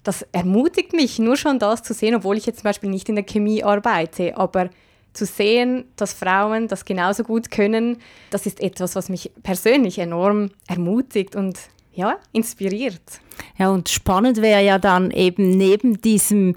Das 0.03 0.23
ermutigt 0.33 0.93
mich, 0.93 1.19
nur 1.19 1.37
schon 1.37 1.59
das 1.59 1.83
zu 1.83 1.95
sehen, 1.95 2.15
obwohl 2.15 2.37
ich 2.37 2.45
jetzt 2.45 2.59
zum 2.59 2.65
Beispiel 2.65 2.91
nicht 2.91 3.09
in 3.09 3.15
der 3.15 3.25
Chemie 3.25 3.65
arbeite. 3.65 4.37
Aber 4.37 4.69
zu 5.15 5.25
sehen, 5.25 5.85
dass 5.97 6.13
Frauen 6.13 6.69
das 6.69 6.85
genauso 6.85 7.23
gut 7.23 7.51
können, 7.51 7.99
das 8.31 8.47
ist 8.47 8.61
etwas, 8.61 8.97
was 8.97 9.09
mich 9.09 9.31
persönlich 9.43 9.99
enorm 9.99 10.51
ermutigt 10.69 11.37
und 11.37 11.59
ja, 11.95 12.17
inspiriert. 12.33 13.21
Ja, 13.59 13.71
und 13.71 13.89
spannend 13.89 14.43
wäre 14.43 14.65
ja 14.65 14.79
dann 14.79 15.11
eben 15.11 15.51
neben 15.51 16.01
diesem 16.01 16.55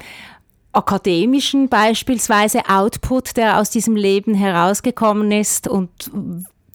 akademischen 0.74 1.70
beispielsweise 1.70 2.70
Output, 2.70 3.38
der 3.38 3.60
aus 3.60 3.70
diesem 3.70 3.96
Leben 3.96 4.36
herausgekommen 4.36 5.32
ist 5.32 5.68
und 5.68 5.90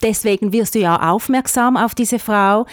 deswegen 0.03 0.53
wirst 0.53 0.75
du 0.75 0.79
ja 0.79 1.11
aufmerksam 1.11 1.77
auf 1.77 1.95
diese 1.95 2.19
Frau, 2.19 2.67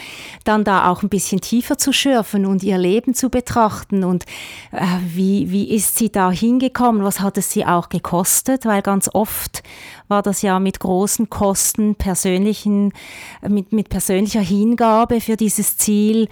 dann 0.44 0.64
da 0.64 0.90
auch 0.90 1.04
ein 1.04 1.10
bisschen 1.10 1.42
tiefer 1.42 1.78
zu 1.78 1.94
schürfen 1.94 2.46
und 2.46 2.64
ihr 2.64 2.78
Leben 2.78 3.14
zu 3.14 3.30
betrachten. 3.30 4.04
Und 4.04 4.26
äh, 4.72 4.86
wie, 5.14 5.52
wie 5.52 5.74
ist 5.74 5.98
sie 5.98 6.12
da 6.12 6.32
hingekommen, 6.32 7.04
was 7.04 7.20
hat 7.20 7.38
es 7.38 7.52
sie 7.52 7.66
auch 7.66 7.90
gekostet, 7.90 8.66
weil 8.66 8.82
ganz 8.82 9.10
oft 9.14 9.64
war 10.08 10.22
das 10.22 10.42
ja 10.42 10.60
mit 10.60 10.80
großen 10.80 11.30
Kosten, 11.30 11.96
persönlichen, 11.96 12.94
mit, 13.48 13.72
mit 13.72 13.90
persönlicher 13.90 14.42
Hingabe 14.42 15.22
für 15.22 15.38
dieses 15.38 15.78
Ziel 15.78 16.28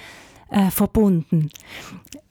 äh, 0.50 0.72
verbunden. 0.72 1.50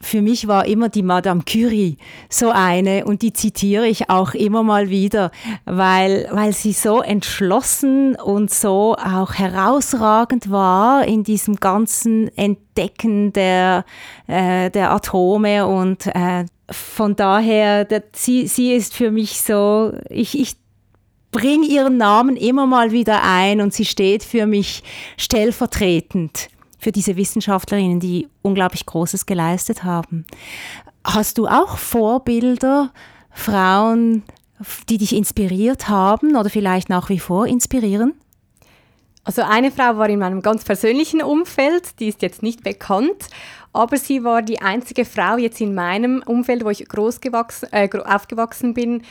Für 0.06 0.22
mich 0.22 0.46
war 0.46 0.66
immer 0.66 0.88
die 0.88 1.02
Madame 1.02 1.42
Curie 1.42 1.96
so 2.28 2.50
eine 2.50 3.06
und 3.06 3.22
die 3.22 3.32
zitiere 3.32 3.88
ich 3.88 4.08
auch 4.08 4.34
immer 4.34 4.62
mal 4.62 4.88
wieder, 4.88 5.32
weil, 5.64 6.28
weil 6.30 6.52
sie 6.52 6.72
so 6.72 7.02
entschlossen 7.02 8.14
und 8.14 8.54
so 8.54 8.94
auch 8.94 9.34
herausragend 9.34 10.48
war 10.48 11.04
in 11.04 11.24
diesem 11.24 11.56
ganzen 11.56 12.28
Entdecken 12.36 13.32
der, 13.32 13.84
äh, 14.28 14.70
der 14.70 14.92
Atome 14.92 15.66
und 15.66 16.06
äh, 16.06 16.44
von 16.70 17.16
daher, 17.16 17.84
der, 17.84 18.04
sie, 18.12 18.46
sie 18.46 18.74
ist 18.74 18.94
für 18.94 19.10
mich 19.10 19.42
so, 19.42 19.92
ich, 20.08 20.38
ich 20.38 20.52
bringe 21.32 21.66
ihren 21.66 21.96
Namen 21.96 22.36
immer 22.36 22.66
mal 22.66 22.92
wieder 22.92 23.24
ein 23.24 23.60
und 23.60 23.74
sie 23.74 23.84
steht 23.84 24.22
für 24.22 24.46
mich 24.46 24.84
stellvertretend 25.16 26.48
für 26.78 26.92
diese 26.92 27.16
Wissenschaftlerinnen, 27.16 28.00
die 28.00 28.28
unglaublich 28.42 28.86
Großes 28.86 29.26
geleistet 29.26 29.84
haben. 29.84 30.26
Hast 31.04 31.38
du 31.38 31.46
auch 31.46 31.78
Vorbilder, 31.78 32.92
Frauen, 33.30 34.22
die 34.88 34.98
dich 34.98 35.14
inspiriert 35.14 35.88
haben 35.88 36.36
oder 36.36 36.50
vielleicht 36.50 36.88
nach 36.88 37.08
wie 37.08 37.18
vor 37.18 37.46
inspirieren? 37.46 38.14
Also 39.24 39.42
eine 39.42 39.72
Frau 39.72 39.98
war 39.98 40.08
in 40.08 40.20
meinem 40.20 40.40
ganz 40.40 40.64
persönlichen 40.64 41.20
Umfeld, 41.20 41.98
die 41.98 42.06
ist 42.06 42.22
jetzt 42.22 42.44
nicht 42.44 42.62
bekannt, 42.62 43.28
aber 43.72 43.96
sie 43.96 44.22
war 44.22 44.40
die 44.40 44.62
einzige 44.62 45.04
Frau 45.04 45.36
jetzt 45.36 45.60
in 45.60 45.74
meinem 45.74 46.22
Umfeld, 46.24 46.64
wo 46.64 46.70
ich 46.70 46.88
groß 46.88 47.20
gewachsen, 47.20 47.68
äh, 47.72 47.88
aufgewachsen 48.04 48.72
bin, 48.72 49.02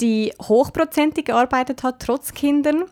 die 0.00 0.32
hochprozentig 0.40 1.26
gearbeitet 1.26 1.82
hat, 1.82 2.00
trotz 2.00 2.32
Kindern. 2.32 2.84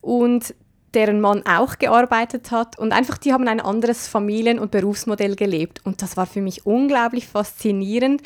Und 0.00 0.54
deren 0.94 1.20
Mann 1.20 1.44
auch 1.46 1.78
gearbeitet 1.78 2.50
hat. 2.50 2.78
Und 2.78 2.92
einfach 2.92 3.18
die 3.18 3.32
haben 3.32 3.48
ein 3.48 3.60
anderes 3.60 4.08
Familien- 4.08 4.58
und 4.58 4.70
Berufsmodell 4.70 5.36
gelebt. 5.36 5.80
Und 5.84 6.02
das 6.02 6.16
war 6.16 6.26
für 6.26 6.40
mich 6.40 6.66
unglaublich 6.66 7.26
faszinierend, 7.26 8.22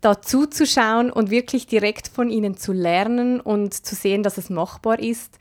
da 0.00 0.20
zuzuschauen 0.20 1.10
und 1.10 1.30
wirklich 1.30 1.66
direkt 1.66 2.08
von 2.08 2.30
ihnen 2.30 2.56
zu 2.56 2.72
lernen 2.72 3.40
und 3.40 3.74
zu 3.74 3.94
sehen, 3.94 4.22
dass 4.22 4.38
es 4.38 4.48
machbar 4.50 5.00
ist. 5.00 5.38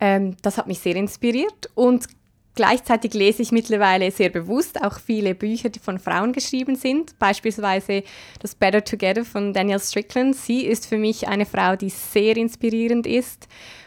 Ähm, 0.00 0.36
das 0.42 0.58
hat 0.58 0.66
mich 0.66 0.80
sehr 0.80 0.96
inspiriert. 0.96 1.70
Und 1.74 2.08
Gleichzeitig 2.56 3.12
lese 3.12 3.42
ich 3.42 3.52
mittlerweile 3.52 4.10
sehr 4.10 4.30
bewusst 4.30 4.82
auch 4.82 4.98
viele 4.98 5.34
Bücher, 5.34 5.68
die 5.68 5.78
von 5.78 5.98
Frauen 5.98 6.32
geschrieben 6.32 6.74
sind, 6.74 7.18
beispielsweise 7.18 8.02
das 8.40 8.54
Better 8.54 8.82
Together 8.82 9.26
von 9.26 9.52
Danielle 9.52 9.78
Strickland. 9.78 10.34
Sie 10.34 10.64
ist 10.64 10.86
für 10.86 10.96
mich 10.96 11.28
eine 11.28 11.44
Frau, 11.44 11.76
die 11.76 11.90
sehr 11.90 12.34
inspirierend 12.38 13.06
ist, 13.06 13.46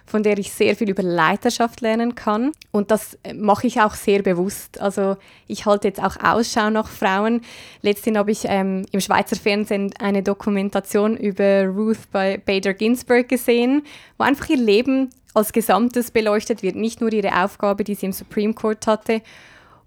von 0.09 0.23
der 0.23 0.37
ich 0.37 0.51
sehr 0.51 0.75
viel 0.75 0.89
über 0.89 1.03
Leiterschaft 1.03 1.81
lernen 1.81 2.15
kann. 2.15 2.51
Und 2.71 2.91
das 2.91 3.17
äh, 3.23 3.33
mache 3.33 3.67
ich 3.67 3.79
auch 3.79 3.93
sehr 3.93 4.23
bewusst. 4.23 4.81
Also 4.81 5.17
ich 5.47 5.65
halte 5.65 5.87
jetzt 5.87 6.01
auch 6.01 6.17
Ausschau 6.21 6.69
nach 6.69 6.87
Frauen. 6.87 7.41
Letztens 7.81 8.17
habe 8.17 8.31
ich 8.31 8.41
ähm, 8.45 8.85
im 8.91 9.01
Schweizer 9.01 9.35
Fernsehen 9.35 9.93
eine 9.99 10.23
Dokumentation 10.23 11.15
über 11.15 11.65
Ruth 11.67 12.11
Bader 12.11 12.73
Ginsburg 12.73 13.29
gesehen, 13.29 13.83
wo 14.17 14.23
einfach 14.23 14.49
ihr 14.49 14.57
Leben 14.57 15.09
als 15.33 15.53
Gesamtes 15.53 16.11
beleuchtet 16.11 16.63
wird, 16.63 16.75
nicht 16.75 17.01
nur 17.01 17.13
ihre 17.13 17.43
Aufgabe, 17.43 17.83
die 17.83 17.95
sie 17.95 18.07
im 18.07 18.13
Supreme 18.13 18.53
Court 18.53 18.87
hatte. 18.87 19.21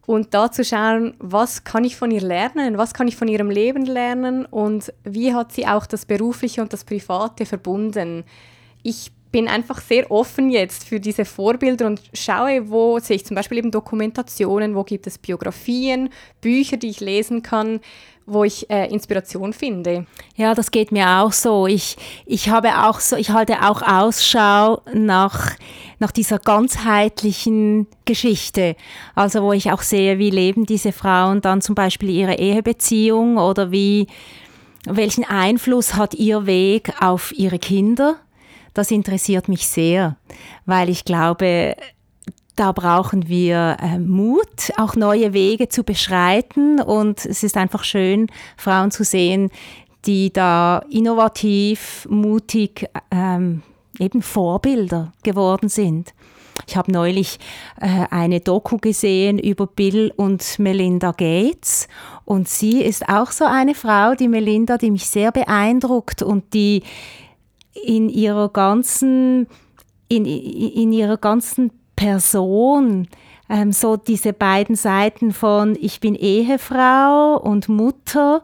Und 0.05 0.35
da 0.35 0.51
zu 0.51 0.65
schauen, 0.65 1.15
was 1.19 1.63
kann 1.63 1.85
ich 1.85 1.97
von 1.97 2.11
ihr 2.11 2.21
lernen, 2.21 2.77
was 2.77 2.93
kann 2.93 3.07
ich 3.07 3.17
von 3.17 3.29
ihrem 3.29 3.51
Leben 3.51 3.87
lernen 3.87 4.47
und 4.47 4.93
wie 5.05 5.33
hat 5.33 5.53
sie 5.53 5.67
auch 5.67 5.87
das 5.87 6.07
Berufliche 6.07 6.61
und 6.61 6.73
das 6.73 6.85
Private 6.85 7.47
verbunden. 7.47 8.25
Ich 8.83 9.13
bin 9.33 9.49
einfach 9.49 9.81
sehr 9.81 10.11
offen 10.11 10.51
jetzt 10.51 10.85
für 10.85 11.01
diese 11.01 11.25
Vorbilder 11.25 11.87
und 11.87 12.01
schaue, 12.13 12.69
wo 12.71 12.99
sehe 12.99 13.17
ich 13.17 13.25
zum 13.25 13.35
Beispiel 13.35 13.59
eben 13.59 13.71
Dokumentationen, 13.71 14.77
wo 14.77 14.85
gibt 14.85 15.07
es 15.07 15.19
Biografien, 15.19 16.11
Bücher, 16.43 16.77
die 16.77 16.91
ich 16.91 17.01
lesen 17.01 17.43
kann, 17.43 17.81
wo 18.27 18.45
ich 18.45 18.71
äh, 18.71 18.87
Inspiration 18.93 19.53
finde. 19.53 20.07
Ja, 20.37 20.55
das 20.55 20.71
geht 20.71 20.93
mir 20.93 21.09
auch 21.09 21.33
so. 21.33 21.67
Ich, 21.67 21.97
ich 22.27 22.51
habe 22.51 22.87
auch 22.87 23.01
so, 23.01 23.17
ich 23.17 23.31
halte 23.31 23.63
auch 23.63 23.83
Ausschau 23.83 24.83
nach, 24.93 25.53
nach 25.99 26.13
dieser 26.13 26.39
ganzheitlichen 26.39 27.87
Geschichte. 28.05 28.77
Also 29.15 29.43
wo 29.43 29.53
ich 29.53 29.73
auch 29.73 29.83
sehe, 29.83 30.19
wie 30.19 30.31
leben 30.31 30.67
diese 30.67 30.93
Frauen 30.93 31.41
dann 31.41 31.63
zum 31.63 31.75
Beispiel 31.75 32.11
ihre 32.11 32.35
Ehebeziehung 32.35 33.39
oder 33.39 33.73
wie, 33.73 34.07
welchen 34.85 35.25
Einfluss 35.25 35.95
hat 35.95 36.15
ihr 36.15 36.47
Weg 36.47 36.93
auf 37.01 37.33
ihre 37.33 37.59
Kinder? 37.59 38.17
Das 38.75 38.91
interessiert 38.91 39.49
mich 39.49 39.67
sehr, 39.67 40.17
weil 40.65 40.89
ich 40.89 41.05
glaube, 41.05 41.77
da 42.57 42.73
brauchen 42.73 43.29
wir 43.29 43.77
äh, 43.81 43.99
Mut, 43.99 44.73
auch 44.77 44.95
neue 44.95 45.33
Wege 45.33 45.69
zu 45.69 45.85
beschreiten. 45.85 46.81
Und 46.81 47.25
es 47.25 47.43
ist 47.43 47.57
einfach 47.57 47.85
schön, 47.85 48.29
Frauen 48.57 48.91
zu 48.91 49.05
sehen, 49.05 49.51
die 50.05 50.33
da 50.33 50.83
innovativ, 50.91 52.07
mutig, 52.11 52.89
ähm, 53.11 53.63
eben 53.99 54.23
Vorbilder 54.23 55.13
geworden 55.23 55.69
sind. 55.69 56.13
Ich 56.67 56.77
habe 56.77 56.93
neulich 56.93 57.39
äh, 57.81 58.07
eine 58.11 58.41
Doku 58.41 58.77
gesehen 58.79 59.39
über 59.39 59.67
Bill 59.67 60.13
und 60.17 60.59
Melinda 60.59 61.13
Gates 61.13 61.89
und 62.25 62.49
sie 62.49 62.83
ist 62.83 63.09
auch 63.09 63.31
so 63.31 63.45
eine 63.45 63.75
Frau, 63.75 64.15
die 64.15 64.29
Melinda, 64.29 64.79
die 64.79 64.91
mich 64.91 65.09
sehr 65.09 65.33
beeindruckt 65.33 66.23
und 66.23 66.55
die 66.55 66.83
in 67.75 68.09
ihrer 68.09 68.49
ganzen 68.49 69.47
in, 70.09 70.27
in 70.27 70.93
ihrer 70.93 71.17
ganzen 71.17 71.71
Person 71.97 73.09
ähm, 73.49 73.73
so 73.73 73.97
diese 73.97 74.33
beiden 74.33 74.77
Seiten 74.77 75.33
von 75.33 75.77
ich 75.81 76.01
bin 76.01 76.15
Ehefrau 76.15 77.37
und 77.37 77.69
Mutter, 77.69 78.43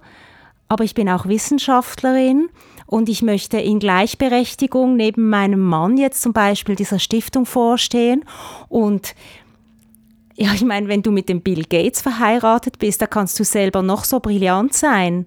aber 0.69 0.85
ich 0.85 0.95
bin 0.95 1.09
auch 1.09 1.27
Wissenschaftlerin 1.27 2.49
und 2.87 3.09
ich 3.09 3.23
möchte 3.23 3.59
in 3.59 3.81
Gleichberechtigung 3.81 4.97
neben 4.97 5.29
meinem 5.29 5.61
Mann 5.61 5.97
jetzt 5.99 6.23
zum 6.23 6.33
Beispiel 6.33 6.75
dieser 6.75 6.99
Stiftung 6.99 7.45
vorstehen. 7.45 8.25
Und 8.69 9.15
ja, 10.37 10.53
ich 10.55 10.65
meine, 10.65 10.89
wenn 10.89 11.03
du 11.03 11.11
mit 11.11 11.29
dem 11.29 11.43
Bill 11.43 11.65
Gates 11.65 12.01
verheiratet 12.01 12.79
bist, 12.79 13.03
da 13.03 13.07
kannst 13.07 13.39
du 13.41 13.45
selber 13.45 13.83
noch 13.83 14.05
so 14.05 14.21
brillant 14.21 14.73
sein 14.73 15.27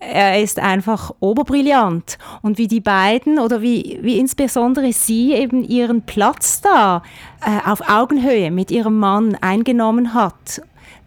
er 0.00 0.42
ist 0.42 0.58
einfach 0.58 1.12
oberbrillant. 1.20 2.18
Und 2.42 2.58
wie 2.58 2.68
die 2.68 2.80
beiden 2.80 3.38
oder 3.38 3.62
wie, 3.62 3.98
wie 4.02 4.18
insbesondere 4.18 4.92
sie 4.92 5.32
eben 5.32 5.62
ihren 5.64 6.02
Platz 6.02 6.60
da 6.60 7.02
äh, 7.44 7.68
auf 7.68 7.88
Augenhöhe 7.88 8.50
mit 8.50 8.70
ihrem 8.70 8.98
Mann 8.98 9.36
eingenommen 9.40 10.14
hat, 10.14 10.62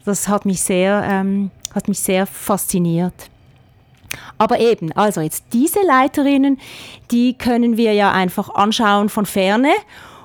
das 0.05 0.27
hat 0.27 0.45
mich 0.45 0.61
sehr, 0.61 1.03
ähm, 1.09 1.51
hat 1.75 1.87
mich 1.87 1.99
sehr 1.99 2.25
fasziniert. 2.25 3.29
Aber 4.37 4.59
eben, 4.59 4.91
also 4.93 5.21
jetzt 5.21 5.45
diese 5.53 5.81
Leiterinnen, 5.85 6.59
die 7.11 7.33
können 7.33 7.77
wir 7.77 7.93
ja 7.93 8.11
einfach 8.11 8.53
anschauen 8.55 9.09
von 9.09 9.25
ferne 9.25 9.71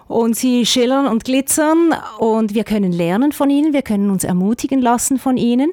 und 0.08 0.36
sie 0.36 0.66
schillern 0.66 1.06
und 1.06 1.24
glitzern 1.24 1.94
und 2.18 2.54
wir 2.54 2.64
können 2.64 2.92
lernen 2.92 3.32
von 3.32 3.50
ihnen, 3.50 3.72
wir 3.72 3.82
können 3.82 4.10
uns 4.10 4.24
ermutigen 4.24 4.80
lassen 4.80 5.18
von 5.18 5.36
ihnen. 5.36 5.72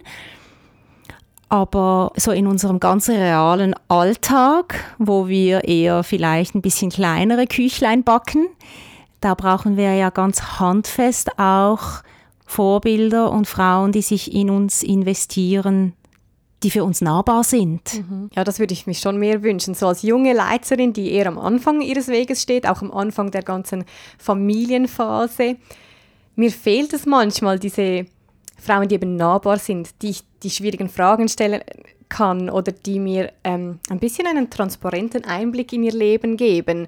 Aber 1.50 2.12
so 2.16 2.32
in 2.32 2.46
unserem 2.46 2.80
ganz 2.80 3.10
realen 3.10 3.74
Alltag, 3.88 4.84
wo 5.00 5.28
wir 5.28 5.64
eher 5.64 6.04
vielleicht 6.04 6.54
ein 6.54 6.62
bisschen 6.62 6.92
kleinere 6.92 7.48
Küchlein 7.48 8.04
backen, 8.04 8.48
da 9.20 9.34
brauchen 9.34 9.76
wir 9.76 9.94
ja 9.96 10.12
ganz 10.12 10.60
handfest 10.60 11.38
auch 11.40 12.04
Vorbilder 12.46 13.32
und 13.32 13.48
Frauen, 13.48 13.92
die 13.92 14.02
sich 14.02 14.34
in 14.34 14.50
uns 14.50 14.84
investieren, 14.84 15.94
die 16.64 16.72
für 16.72 16.84
uns 16.84 17.02
nahbar 17.02 17.44
sind. 17.44 17.94
Mhm. 17.96 18.30
Ja, 18.36 18.44
das 18.44 18.60
würde 18.60 18.74
ich 18.74 18.86
mich 18.88 19.00
schon 19.00 19.18
mehr 19.18 19.44
wünschen. 19.44 19.74
So 19.74 19.88
als 19.88 20.02
junge 20.02 20.34
Leiterin, 20.34 20.94
die 20.94 21.12
eher 21.12 21.28
am 21.28 21.38
Anfang 21.38 21.82
ihres 21.82 22.08
Weges 22.08 22.42
steht, 22.42 22.68
auch 22.68 22.82
am 22.82 22.92
Anfang 22.92 23.32
der 23.32 23.44
ganzen 23.44 23.86
Familienphase. 24.18 25.58
Mir 26.36 26.52
fehlt 26.52 26.94
es 26.94 27.06
manchmal, 27.06 27.60
diese 27.60 28.06
Frauen, 28.60 28.88
die 28.88 28.96
eben 28.96 29.16
nahbar 29.16 29.58
sind, 29.58 30.02
die 30.02 30.10
ich 30.10 30.24
die 30.44 30.50
schwierigen 30.50 30.90
Fragen 30.90 31.28
stellen 31.28 31.62
kann 32.10 32.50
oder 32.50 32.72
die 32.72 33.00
mir 33.00 33.32
ähm, 33.44 33.80
ein 33.90 34.00
bisschen 34.00 34.28
einen 34.28 34.50
transparenten 34.50 35.26
Einblick 35.26 35.72
in 35.74 35.84
ihr 35.84 35.94
Leben 35.94 36.38
geben. 36.38 36.88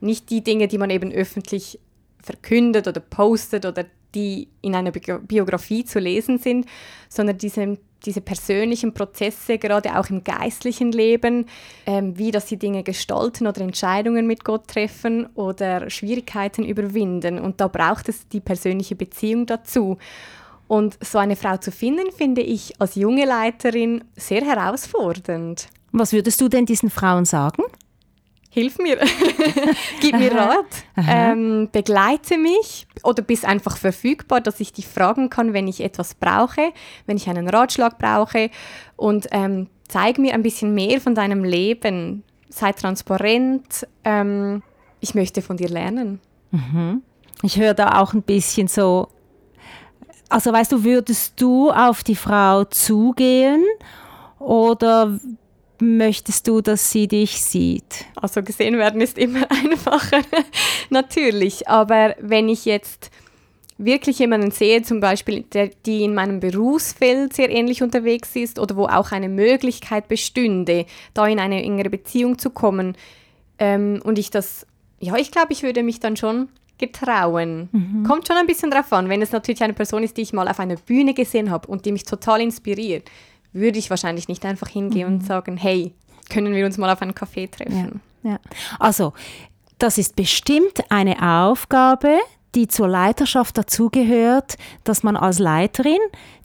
Nicht 0.00 0.30
die 0.30 0.42
Dinge, 0.42 0.66
die 0.66 0.78
man 0.78 0.90
eben 0.90 1.12
öffentlich 1.12 1.78
verkündet 2.22 2.88
oder 2.88 3.00
postet 3.00 3.66
oder 3.66 3.84
die 4.14 4.48
in 4.60 4.74
einer 4.74 4.90
Biografie 4.90 5.84
zu 5.84 5.98
lesen 5.98 6.38
sind, 6.38 6.66
sondern 7.08 7.38
diese, 7.38 7.78
diese 8.04 8.20
persönlichen 8.20 8.92
Prozesse, 8.92 9.58
gerade 9.58 9.98
auch 9.98 10.10
im 10.10 10.22
geistlichen 10.22 10.92
Leben, 10.92 11.46
ähm, 11.86 12.18
wie 12.18 12.30
dass 12.30 12.48
sie 12.48 12.58
Dinge 12.58 12.82
gestalten 12.82 13.46
oder 13.46 13.62
Entscheidungen 13.62 14.26
mit 14.26 14.44
Gott 14.44 14.68
treffen 14.68 15.26
oder 15.34 15.88
Schwierigkeiten 15.88 16.64
überwinden. 16.64 17.38
Und 17.38 17.60
da 17.60 17.68
braucht 17.68 18.08
es 18.08 18.28
die 18.28 18.40
persönliche 18.40 18.96
Beziehung 18.96 19.46
dazu. 19.46 19.98
Und 20.72 20.96
so 21.04 21.18
eine 21.18 21.36
Frau 21.36 21.58
zu 21.58 21.70
finden, 21.70 22.10
finde 22.16 22.40
ich 22.40 22.80
als 22.80 22.94
junge 22.94 23.26
Leiterin 23.26 24.04
sehr 24.16 24.40
herausfordernd. 24.40 25.68
Was 25.90 26.14
würdest 26.14 26.40
du 26.40 26.48
denn 26.48 26.64
diesen 26.64 26.88
Frauen 26.88 27.26
sagen? 27.26 27.64
Hilf 28.48 28.78
mir, 28.78 28.98
gib 30.00 30.16
mir 30.18 30.34
Rat, 30.34 30.64
ähm, 30.96 31.68
begleite 31.70 32.38
mich 32.38 32.86
oder 33.02 33.22
bist 33.22 33.44
einfach 33.44 33.76
verfügbar, 33.76 34.40
dass 34.40 34.60
ich 34.60 34.72
dich 34.72 34.88
fragen 34.88 35.28
kann, 35.28 35.52
wenn 35.52 35.68
ich 35.68 35.82
etwas 35.82 36.14
brauche, 36.14 36.72
wenn 37.04 37.18
ich 37.18 37.28
einen 37.28 37.50
Ratschlag 37.50 37.98
brauche 37.98 38.48
und 38.96 39.28
ähm, 39.32 39.68
zeig 39.88 40.16
mir 40.16 40.32
ein 40.32 40.42
bisschen 40.42 40.72
mehr 40.72 41.02
von 41.02 41.14
deinem 41.14 41.44
Leben, 41.44 42.24
sei 42.48 42.72
transparent, 42.72 43.86
ähm, 44.04 44.62
ich 45.00 45.14
möchte 45.14 45.42
von 45.42 45.58
dir 45.58 45.68
lernen. 45.68 46.18
Mhm. 46.50 47.02
Ich 47.42 47.58
höre 47.58 47.74
da 47.74 48.00
auch 48.00 48.14
ein 48.14 48.22
bisschen 48.22 48.68
so 48.68 49.08
also 50.32 50.52
weißt 50.52 50.72
du, 50.72 50.84
würdest 50.84 51.34
du 51.40 51.70
auf 51.70 52.02
die 52.02 52.16
Frau 52.16 52.64
zugehen 52.64 53.62
oder 54.38 55.18
möchtest 55.78 56.48
du, 56.48 56.60
dass 56.60 56.90
sie 56.90 57.06
dich 57.06 57.42
sieht? 57.42 58.06
Also 58.16 58.42
gesehen 58.42 58.78
werden 58.78 59.00
ist 59.00 59.18
immer 59.18 59.50
einfacher, 59.50 60.22
natürlich. 60.90 61.68
Aber 61.68 62.16
wenn 62.20 62.48
ich 62.48 62.64
jetzt 62.64 63.10
wirklich 63.76 64.20
jemanden 64.20 64.52
sehe, 64.52 64.82
zum 64.82 65.00
Beispiel, 65.00 65.42
der, 65.42 65.70
die 65.84 66.02
in 66.02 66.14
meinem 66.14 66.40
Berufsfeld 66.40 67.34
sehr 67.34 67.50
ähnlich 67.50 67.82
unterwegs 67.82 68.34
ist 68.34 68.58
oder 68.58 68.76
wo 68.76 68.86
auch 68.86 69.12
eine 69.12 69.28
Möglichkeit 69.28 70.08
bestünde, 70.08 70.86
da 71.12 71.26
in 71.26 71.40
eine 71.40 71.62
engere 71.62 71.90
Beziehung 71.90 72.38
zu 72.38 72.50
kommen, 72.50 72.96
ähm, 73.58 74.00
und 74.02 74.18
ich 74.18 74.30
das, 74.30 74.66
ja, 74.98 75.16
ich 75.16 75.30
glaube, 75.30 75.52
ich 75.52 75.62
würde 75.62 75.82
mich 75.82 76.00
dann 76.00 76.16
schon 76.16 76.48
getrauen. 76.82 77.68
Mhm. 77.70 78.02
Kommt 78.02 78.26
schon 78.26 78.36
ein 78.36 78.46
bisschen 78.46 78.70
drauf 78.70 78.92
an. 78.92 79.08
Wenn 79.08 79.22
es 79.22 79.30
natürlich 79.30 79.62
eine 79.62 79.72
Person 79.72 80.02
ist, 80.02 80.16
die 80.16 80.22
ich 80.22 80.32
mal 80.32 80.48
auf 80.48 80.58
einer 80.58 80.74
Bühne 80.74 81.14
gesehen 81.14 81.50
habe 81.50 81.68
und 81.68 81.86
die 81.86 81.92
mich 81.92 82.02
total 82.04 82.40
inspiriert, 82.40 83.08
würde 83.52 83.78
ich 83.78 83.88
wahrscheinlich 83.88 84.26
nicht 84.26 84.44
einfach 84.44 84.68
hingehen 84.68 85.08
mhm. 85.08 85.14
und 85.14 85.26
sagen, 85.26 85.56
hey, 85.56 85.92
können 86.28 86.52
wir 86.52 86.66
uns 86.66 86.78
mal 86.78 86.90
auf 86.90 87.00
einen 87.00 87.14
Kaffee 87.14 87.46
treffen. 87.46 88.00
Ja, 88.24 88.32
ja. 88.32 88.38
Also, 88.80 89.12
das 89.78 89.96
ist 89.96 90.16
bestimmt 90.16 90.90
eine 90.90 91.22
Aufgabe, 91.22 92.18
die 92.56 92.66
zur 92.66 92.88
Leiterschaft 92.88 93.56
dazugehört, 93.56 94.56
dass 94.82 95.04
man 95.04 95.16
als 95.16 95.38
Leiterin 95.38 96.00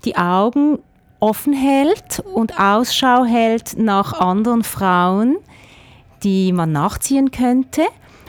die 0.05 0.17
Augen 0.17 0.79
offen 1.19 1.53
hält 1.53 2.19
und 2.19 2.59
Ausschau 2.59 3.25
hält 3.25 3.75
nach 3.77 4.13
anderen 4.13 4.63
Frauen, 4.63 5.37
die 6.23 6.51
man 6.51 6.71
nachziehen 6.71 7.31
könnte 7.31 7.81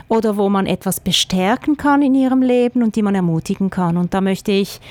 oder 0.09 0.35
wo 0.35 0.49
man 0.49 0.65
etwas 0.65 0.99
bestärken 0.99 1.77
kann 1.77 2.01
in 2.01 2.15
ihrem 2.15 2.41
Leben 2.41 2.83
und 2.83 2.97
die 2.97 3.01
man 3.01 3.15
ermutigen 3.15 3.69
kann. 3.69 3.95
Und 3.95 4.13
da 4.13 4.19
möchte 4.19 4.51
ich 4.51 4.81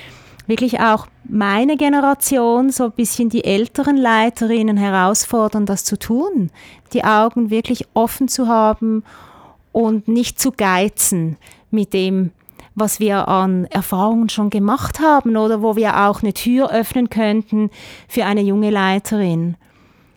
wirklich 0.46 0.80
auch 0.80 1.06
meine 1.24 1.76
Generation, 1.76 2.70
so 2.70 2.84
ein 2.84 2.92
bisschen 2.92 3.28
die 3.28 3.44
älteren 3.44 3.98
Leiterinnen 3.98 4.78
herausfordern, 4.78 5.66
das 5.66 5.84
zu 5.84 5.98
tun, 5.98 6.50
die 6.94 7.04
Augen 7.04 7.50
wirklich 7.50 7.86
offen 7.92 8.28
zu 8.28 8.48
haben 8.48 9.04
und 9.72 10.08
nicht 10.08 10.40
zu 10.40 10.52
geizen 10.52 11.36
mit 11.70 11.92
dem, 11.92 12.30
was 12.74 13.00
wir 13.00 13.28
an 13.28 13.66
Erfahrungen 13.66 14.28
schon 14.28 14.50
gemacht 14.50 15.00
haben 15.00 15.36
oder 15.36 15.62
wo 15.62 15.76
wir 15.76 16.08
auch 16.08 16.22
eine 16.22 16.32
Tür 16.32 16.70
öffnen 16.70 17.10
könnten 17.10 17.70
für 18.08 18.24
eine 18.24 18.40
junge 18.40 18.70
Leiterin. 18.70 19.56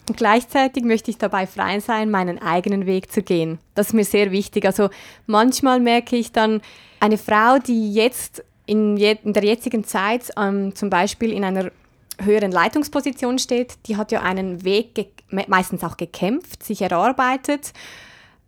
Und 0.08 0.18
gleichzeitig 0.18 0.84
möchte 0.84 1.12
ich 1.12 1.18
dabei 1.18 1.48
frei 1.48 1.80
sein, 1.80 2.10
meinen 2.10 2.42
eigenen 2.42 2.86
Weg 2.86 3.12
zu 3.12 3.22
gehen. 3.22 3.60
Das 3.76 3.88
ist 3.88 3.94
mir 3.94 4.04
sehr 4.04 4.32
wichtig. 4.32 4.66
Also 4.66 4.90
manchmal 5.26 5.80
merke 5.80 6.16
ich 6.16 6.32
dann, 6.32 6.62
eine 7.00 7.18
Frau, 7.18 7.58
die 7.60 7.94
jetzt 7.94 8.44
in, 8.66 8.98
je 8.98 9.18
in 9.24 9.34
der 9.34 9.44
jetzigen 9.44 9.84
Zeit 9.84 10.32
ähm, 10.38 10.76
zum 10.76 10.90
Beispiel 10.90 11.32
in 11.32 11.44
einer 11.44 11.72
höheren 12.20 12.52
Leitungsposition 12.52 13.40
steht, 13.40 13.74
die 13.88 13.98
hat 13.98 14.12
ja 14.12 14.22
einen 14.22 14.64
Weg 14.64 15.14
meistens 15.48 15.84
auch 15.84 15.98
gekämpft, 15.98 16.64
sich 16.64 16.82
erarbeitet 16.82 17.74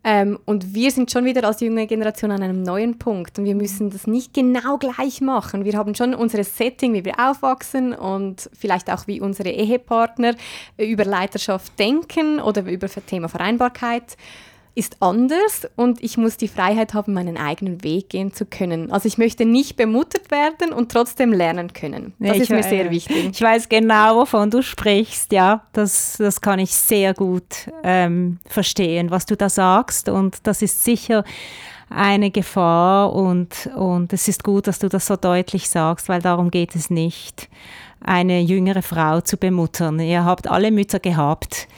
ähm, 0.04 0.38
und 0.44 0.74
wir 0.74 0.90
sind 0.90 1.10
schon 1.10 1.24
wieder 1.24 1.44
als 1.44 1.60
junge 1.60 1.86
Generation 1.86 2.30
an 2.30 2.42
einem 2.42 2.62
neuen 2.62 2.98
Punkt 2.98 3.38
und 3.38 3.46
wir 3.46 3.54
müssen 3.54 3.88
das 3.88 4.06
nicht 4.06 4.34
genau 4.34 4.76
gleich 4.76 5.22
machen. 5.22 5.64
Wir 5.64 5.78
haben 5.78 5.94
schon 5.94 6.14
unser 6.14 6.44
Setting, 6.44 6.92
wie 6.92 7.06
wir 7.06 7.18
aufwachsen 7.18 7.94
und 7.94 8.50
vielleicht 8.58 8.90
auch 8.90 9.06
wie 9.06 9.22
unsere 9.22 9.48
Ehepartner 9.48 10.34
über 10.76 11.06
Leiterschaft 11.06 11.78
denken 11.78 12.38
oder 12.38 12.62
über 12.62 12.86
das 12.86 12.96
Thema 13.06 13.28
Vereinbarkeit 13.28 14.16
ist 14.76 14.96
anders 15.00 15.68
und 15.76 16.02
ich 16.02 16.16
muss 16.16 16.36
die 16.36 16.48
Freiheit 16.48 16.94
haben, 16.94 17.14
meinen 17.14 17.36
eigenen 17.36 17.84
Weg 17.84 18.08
gehen 18.08 18.32
zu 18.32 18.44
können. 18.44 18.90
Also 18.90 19.06
ich 19.06 19.18
möchte 19.18 19.44
nicht 19.44 19.76
bemuttert 19.76 20.32
werden 20.32 20.72
und 20.72 20.90
trotzdem 20.90 21.32
lernen 21.32 21.72
können. 21.72 22.12
Das 22.18 22.36
ich, 22.36 22.42
ist 22.42 22.50
mir 22.50 22.62
sehr 22.64 22.90
wichtig. 22.90 23.30
Ich 23.32 23.40
weiß 23.40 23.68
genau, 23.68 24.16
wovon 24.16 24.50
du 24.50 24.62
sprichst, 24.62 25.30
ja. 25.32 25.62
Das, 25.72 26.16
das 26.18 26.40
kann 26.40 26.58
ich 26.58 26.72
sehr 26.72 27.14
gut 27.14 27.70
ähm, 27.84 28.38
verstehen, 28.46 29.10
was 29.10 29.26
du 29.26 29.36
da 29.36 29.48
sagst 29.48 30.08
und 30.08 30.38
das 30.46 30.60
ist 30.60 30.82
sicher 30.82 31.24
eine 31.88 32.30
Gefahr 32.30 33.12
und, 33.12 33.70
und 33.76 34.12
es 34.12 34.26
ist 34.26 34.42
gut, 34.42 34.66
dass 34.66 34.80
du 34.80 34.88
das 34.88 35.06
so 35.06 35.14
deutlich 35.16 35.68
sagst, 35.68 36.08
weil 36.08 36.20
darum 36.20 36.50
geht 36.50 36.74
es 36.74 36.90
nicht, 36.90 37.48
eine 38.00 38.40
jüngere 38.40 38.82
Frau 38.82 39.20
zu 39.20 39.36
bemuttern. 39.36 40.00
Ihr 40.00 40.24
habt 40.24 40.50
alle 40.50 40.70
Mütter 40.70 40.98
gehabt 40.98 41.68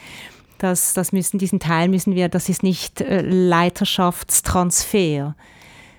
das, 0.59 0.95
das 0.95 1.13
müssen, 1.13 1.39
diesen 1.39 1.61
Teil 1.61 1.89
müssen 1.89 2.15
wir, 2.15 2.29
das 2.29 2.49
ist 2.49 2.63
nicht 2.63 3.01
äh, 3.01 3.23
Leiterschaftstransfer, 3.23 5.35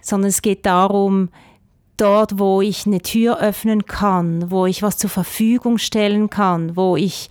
sondern 0.01 0.29
es 0.29 0.41
geht 0.41 0.65
darum, 0.65 1.29
dort, 1.97 2.39
wo 2.39 2.61
ich 2.61 2.85
eine 2.85 3.01
Tür 3.01 3.39
öffnen 3.39 3.85
kann, 3.85 4.49
wo 4.51 4.65
ich 4.65 4.83
was 4.83 4.97
zur 4.97 5.09
Verfügung 5.09 5.77
stellen 5.77 6.29
kann, 6.29 6.75
wo 6.75 6.95
ich 6.95 7.29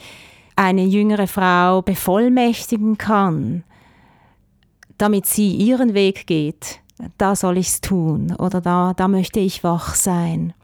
eine 0.57 0.85
jüngere 0.85 1.27
Frau 1.27 1.83
bevollmächtigen 1.83 2.99
kann, 2.99 3.65
damit 4.99 5.27
sie 5.27 5.55
ihren 5.55 5.95
Weg 5.95 6.27
geht, 6.27 6.81
da 7.19 7.37
soll 7.37 7.59
ich 7.59 7.69
es 7.69 7.81
tun 7.83 8.35
oder 8.37 8.61
da, 8.61 8.95
da 8.95 9.09
möchte 9.09 9.41
ich 9.41 9.63
wach 9.63 9.95
sein. 9.95 10.55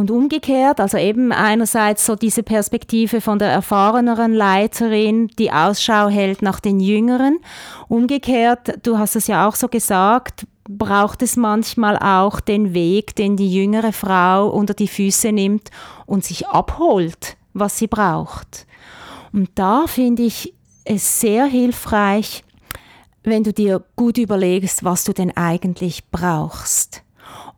Und 0.00 0.10
umgekehrt, 0.10 0.80
also 0.80 0.96
eben 0.96 1.30
einerseits 1.30 2.06
so 2.06 2.16
diese 2.16 2.42
Perspektive 2.42 3.20
von 3.20 3.38
der 3.38 3.50
erfahreneren 3.50 4.32
Leiterin, 4.32 5.28
die 5.38 5.52
Ausschau 5.52 6.08
hält 6.08 6.40
nach 6.40 6.58
den 6.58 6.80
Jüngeren. 6.80 7.38
Umgekehrt, 7.86 8.78
du 8.86 8.96
hast 8.96 9.14
es 9.14 9.26
ja 9.26 9.46
auch 9.46 9.54
so 9.54 9.68
gesagt, 9.68 10.46
braucht 10.66 11.20
es 11.20 11.36
manchmal 11.36 11.98
auch 11.98 12.40
den 12.40 12.72
Weg, 12.72 13.14
den 13.14 13.36
die 13.36 13.52
jüngere 13.52 13.92
Frau 13.92 14.48
unter 14.48 14.72
die 14.72 14.88
Füße 14.88 15.32
nimmt 15.32 15.68
und 16.06 16.24
sich 16.24 16.48
abholt, 16.48 17.36
was 17.52 17.76
sie 17.76 17.86
braucht. 17.86 18.66
Und 19.34 19.50
da 19.54 19.84
finde 19.86 20.22
ich 20.22 20.54
es 20.86 21.20
sehr 21.20 21.44
hilfreich, 21.44 22.42
wenn 23.22 23.44
du 23.44 23.52
dir 23.52 23.84
gut 23.96 24.16
überlegst, 24.16 24.82
was 24.82 25.04
du 25.04 25.12
denn 25.12 25.36
eigentlich 25.36 26.08
brauchst. 26.10 27.02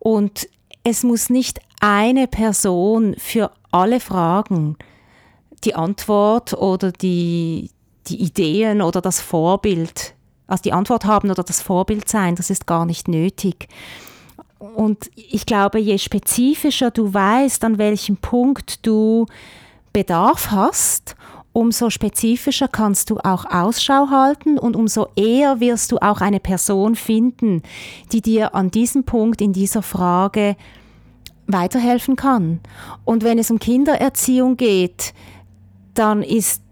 Und 0.01 0.49
es 0.85 1.03
muss 1.03 1.31
nicht 1.31 1.61
eine 1.81 2.27
Person 2.27 3.14
für 3.18 3.51
alle 3.71 4.01
Fragen 4.01 4.77
die 5.64 5.75
Antwort 5.75 6.55
oder 6.55 6.92
die, 6.92 7.71
die 8.09 8.23
Ideen 8.23 8.83
oder 8.83 9.01
das 9.01 9.21
Vorbild, 9.21 10.14
also 10.47 10.62
die 10.62 10.73
Antwort 10.73 11.05
haben 11.05 11.31
oder 11.31 11.42
das 11.45 11.62
Vorbild 11.62 12.09
sein, 12.09 12.35
das 12.35 12.51
ist 12.51 12.66
gar 12.66 12.85
nicht 12.85 13.09
nötig. 13.09 13.68
Und 14.59 15.11
ich 15.16 15.47
glaube, 15.47 15.79
je 15.79 15.99
spezifischer 15.99 16.90
du 16.90 17.12
weißt, 17.12 17.64
an 17.64 17.79
welchem 17.79 18.16
Punkt 18.16 18.87
du 18.87 19.27
Bedarf 19.92 20.51
hast, 20.51 21.16
umso 21.53 21.91
spezifischer 21.91 22.69
kannst 22.69 23.11
du 23.11 23.19
auch 23.19 23.45
Ausschau 23.45 24.09
halten 24.11 24.59
und 24.59 24.77
umso 24.77 25.09
eher 25.17 25.61
wirst 25.61 25.93
du 25.93 25.99
auch 25.99 26.21
eine 26.21 26.41
Person 26.41 26.95
finden, 26.95 27.62
die 28.12 28.23
dir 28.23 28.55
an 28.55 28.71
diesem 28.71 29.05
Punkt 29.05 29.41
in 29.41 29.53
dieser 29.53 29.83
Frage 29.83 30.57
weiterhelfen 31.47 32.17
kann. 32.17 32.61
Und 33.05 33.25
wenn 33.25 33.38
es 33.38 33.51
um 33.51 33.59
Kindererziehung 33.59 34.57
geht, 34.57 35.12
dann 35.95 36.23
ist 36.23 36.62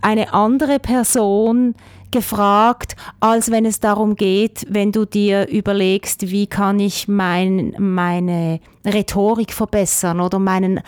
eine 0.00 0.34
andere 0.34 0.80
Person 0.80 1.74
gefragt, 2.12 2.94
als 3.20 3.50
wenn 3.50 3.64
es 3.64 3.80
darum 3.80 4.14
geht, 4.14 4.66
wenn 4.68 4.92
du 4.92 5.04
dir 5.04 5.48
überlegst, 5.48 6.30
wie 6.30 6.46
kann 6.46 6.78
ich 6.78 7.08
mein, 7.08 7.74
meine 7.78 8.60
Rhetorik 8.84 9.52
verbessern 9.52 10.20
oder 10.20 10.38
meinen, 10.38 10.80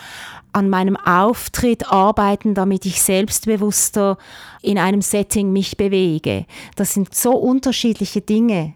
an 0.55 0.69
meinem 0.69 0.95
Auftritt 0.95 1.91
arbeiten, 1.91 2.53
damit 2.53 2.85
ich 2.85 3.01
selbstbewusster 3.01 4.17
in 4.61 4.79
einem 4.79 5.01
Setting 5.01 5.51
mich 5.51 5.75
bewege. 5.75 6.45
Das 6.77 6.93
sind 6.93 7.13
so 7.13 7.33
unterschiedliche 7.33 8.21
Dinge. 8.21 8.73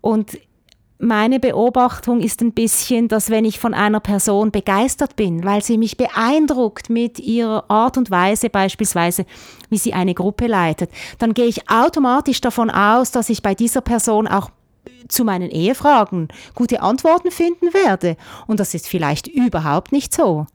Und 0.00 0.38
meine 0.98 1.38
Beobachtung 1.38 2.20
ist 2.20 2.40
ein 2.40 2.52
bisschen, 2.52 3.06
dass 3.06 3.30
wenn 3.30 3.44
ich 3.44 3.60
von 3.60 3.74
einer 3.74 4.00
Person 4.00 4.50
begeistert 4.50 5.14
bin, 5.14 5.44
weil 5.44 5.62
sie 5.62 5.78
mich 5.78 5.96
beeindruckt 5.96 6.90
mit 6.90 7.20
ihrer 7.20 7.70
Art 7.70 7.96
und 7.96 8.10
Weise 8.10 8.50
beispielsweise, 8.50 9.24
wie 9.70 9.78
sie 9.78 9.92
eine 9.92 10.14
Gruppe 10.14 10.48
leitet, 10.48 10.90
dann 11.18 11.32
gehe 11.32 11.46
ich 11.46 11.70
automatisch 11.70 12.40
davon 12.40 12.70
aus, 12.70 13.12
dass 13.12 13.28
ich 13.28 13.40
bei 13.42 13.54
dieser 13.54 13.82
Person 13.82 14.26
auch 14.26 14.50
zu 15.08 15.24
meinen 15.24 15.50
Ehefragen 15.50 16.28
gute 16.54 16.82
Antworten 16.82 17.30
finden 17.30 17.72
werde. 17.72 18.16
Und 18.46 18.58
das 18.58 18.74
ist 18.74 18.88
vielleicht 18.88 19.28
überhaupt 19.28 19.92
nicht 19.92 20.12
so. 20.12 20.46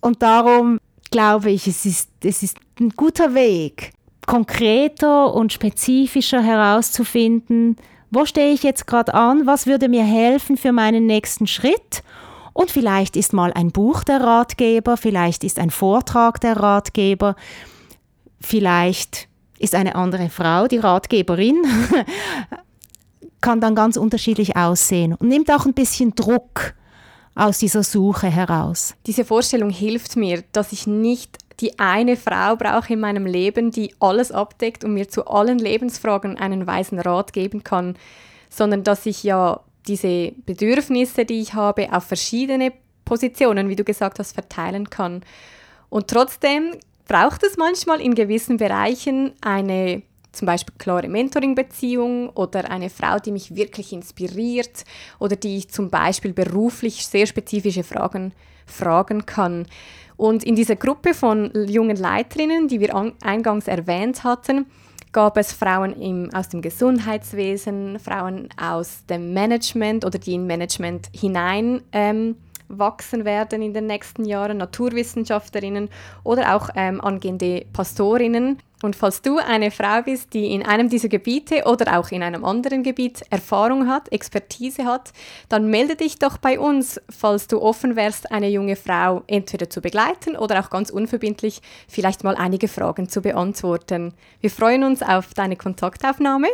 Und 0.00 0.22
darum 0.22 0.78
glaube 1.10 1.50
ich, 1.50 1.66
es 1.66 1.84
ist, 1.84 2.10
es 2.24 2.42
ist 2.42 2.56
ein 2.78 2.90
guter 2.90 3.34
Weg, 3.34 3.92
konkreter 4.26 5.34
und 5.34 5.52
spezifischer 5.52 6.42
herauszufinden, 6.42 7.76
wo 8.10 8.24
stehe 8.24 8.52
ich 8.52 8.62
jetzt 8.62 8.86
gerade 8.86 9.14
an, 9.14 9.46
was 9.46 9.66
würde 9.66 9.88
mir 9.88 10.04
helfen 10.04 10.56
für 10.56 10.72
meinen 10.72 11.06
nächsten 11.06 11.46
Schritt. 11.46 12.02
Und 12.52 12.70
vielleicht 12.70 13.16
ist 13.16 13.32
mal 13.32 13.52
ein 13.52 13.70
Buch 13.70 14.02
der 14.02 14.20
Ratgeber, 14.20 14.96
vielleicht 14.96 15.44
ist 15.44 15.58
ein 15.58 15.70
Vortrag 15.70 16.40
der 16.40 16.56
Ratgeber, 16.56 17.36
vielleicht 18.40 19.28
ist 19.58 19.74
eine 19.74 19.94
andere 19.94 20.28
Frau 20.28 20.66
die 20.66 20.78
Ratgeberin, 20.78 21.62
kann 23.40 23.60
dann 23.60 23.74
ganz 23.74 23.96
unterschiedlich 23.96 24.56
aussehen 24.56 25.14
und 25.14 25.28
nimmt 25.28 25.50
auch 25.50 25.64
ein 25.64 25.74
bisschen 25.74 26.14
Druck 26.14 26.74
aus 27.34 27.58
dieser 27.58 27.82
Suche 27.82 28.28
heraus. 28.28 28.94
Diese 29.06 29.24
Vorstellung 29.24 29.70
hilft 29.70 30.16
mir, 30.16 30.42
dass 30.52 30.72
ich 30.72 30.86
nicht 30.86 31.38
die 31.60 31.78
eine 31.78 32.16
Frau 32.16 32.56
brauche 32.56 32.94
in 32.94 33.00
meinem 33.00 33.26
Leben, 33.26 33.70
die 33.70 33.94
alles 34.00 34.32
abdeckt 34.32 34.84
und 34.84 34.94
mir 34.94 35.08
zu 35.08 35.26
allen 35.26 35.58
Lebensfragen 35.58 36.38
einen 36.38 36.66
weisen 36.66 36.98
Rat 36.98 37.32
geben 37.32 37.62
kann, 37.62 37.96
sondern 38.48 38.82
dass 38.82 39.06
ich 39.06 39.22
ja 39.22 39.60
diese 39.86 40.32
Bedürfnisse, 40.46 41.24
die 41.24 41.40
ich 41.40 41.54
habe, 41.54 41.92
auf 41.92 42.04
verschiedene 42.04 42.72
Positionen, 43.04 43.68
wie 43.68 43.76
du 43.76 43.84
gesagt 43.84 44.18
hast, 44.18 44.32
verteilen 44.32 44.88
kann. 44.88 45.22
Und 45.88 46.08
trotzdem 46.08 46.72
braucht 47.08 47.42
es 47.42 47.56
manchmal 47.56 48.00
in 48.00 48.14
gewissen 48.14 48.56
Bereichen 48.56 49.32
eine 49.40 50.02
zum 50.32 50.46
Beispiel 50.46 50.74
klare 50.78 51.08
Mentoring-Beziehung 51.08 52.30
oder 52.30 52.70
eine 52.70 52.90
Frau, 52.90 53.18
die 53.18 53.32
mich 53.32 53.54
wirklich 53.54 53.92
inspiriert 53.92 54.84
oder 55.18 55.36
die 55.36 55.56
ich 55.56 55.70
zum 55.70 55.90
Beispiel 55.90 56.32
beruflich 56.32 57.06
sehr 57.06 57.26
spezifische 57.26 57.84
Fragen 57.84 58.32
fragen 58.66 59.26
kann. 59.26 59.66
Und 60.16 60.44
in 60.44 60.54
dieser 60.54 60.76
Gruppe 60.76 61.14
von 61.14 61.50
jungen 61.66 61.96
Leiterinnen, 61.96 62.68
die 62.68 62.80
wir 62.80 62.94
eingangs 63.22 63.66
erwähnt 63.68 64.22
hatten, 64.22 64.66
gab 65.12 65.36
es 65.36 65.52
Frauen 65.52 65.92
im, 66.00 66.32
aus 66.32 66.48
dem 66.48 66.62
Gesundheitswesen, 66.62 67.98
Frauen 67.98 68.48
aus 68.60 69.04
dem 69.06 69.32
Management 69.32 70.04
oder 70.04 70.18
die 70.18 70.34
in 70.34 70.46
Management 70.46 71.08
hinein 71.12 71.82
ähm, 71.92 72.36
wachsen 72.70 73.24
werden 73.24 73.62
in 73.62 73.74
den 73.74 73.86
nächsten 73.86 74.24
Jahren, 74.24 74.58
Naturwissenschaftlerinnen 74.58 75.90
oder 76.24 76.56
auch 76.56 76.70
ähm, 76.74 77.00
angehende 77.00 77.66
Pastorinnen. 77.72 78.58
Und 78.82 78.96
falls 78.96 79.20
du 79.20 79.36
eine 79.36 79.70
Frau 79.70 80.02
bist, 80.02 80.32
die 80.32 80.54
in 80.54 80.64
einem 80.64 80.88
dieser 80.88 81.08
Gebiete 81.08 81.64
oder 81.66 81.98
auch 81.98 82.10
in 82.10 82.22
einem 82.22 82.44
anderen 82.44 82.82
Gebiet 82.82 83.22
Erfahrung 83.28 83.88
hat, 83.88 84.10
Expertise 84.10 84.86
hat, 84.86 85.12
dann 85.50 85.68
melde 85.68 85.96
dich 85.96 86.18
doch 86.18 86.38
bei 86.38 86.58
uns, 86.58 86.98
falls 87.10 87.46
du 87.46 87.60
offen 87.60 87.94
wärst, 87.94 88.32
eine 88.32 88.48
junge 88.48 88.76
Frau 88.76 89.22
entweder 89.26 89.68
zu 89.68 89.82
begleiten 89.82 90.34
oder 90.34 90.60
auch 90.60 90.70
ganz 90.70 90.88
unverbindlich 90.88 91.60
vielleicht 91.88 92.24
mal 92.24 92.36
einige 92.36 92.68
Fragen 92.68 93.08
zu 93.08 93.20
beantworten. 93.20 94.14
Wir 94.40 94.50
freuen 94.50 94.84
uns 94.84 95.02
auf 95.02 95.34
deine 95.34 95.56
Kontaktaufnahme 95.56 96.48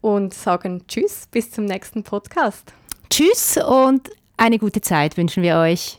und 0.00 0.34
sagen 0.34 0.84
Tschüss, 0.88 1.28
bis 1.30 1.52
zum 1.52 1.66
nächsten 1.66 2.02
Podcast. 2.02 2.72
Tschüss 3.10 3.58
und 3.58 4.10
eine 4.40 4.58
gute 4.58 4.80
Zeit 4.80 5.16
wünschen 5.16 5.42
wir 5.42 5.58
euch. 5.58 5.98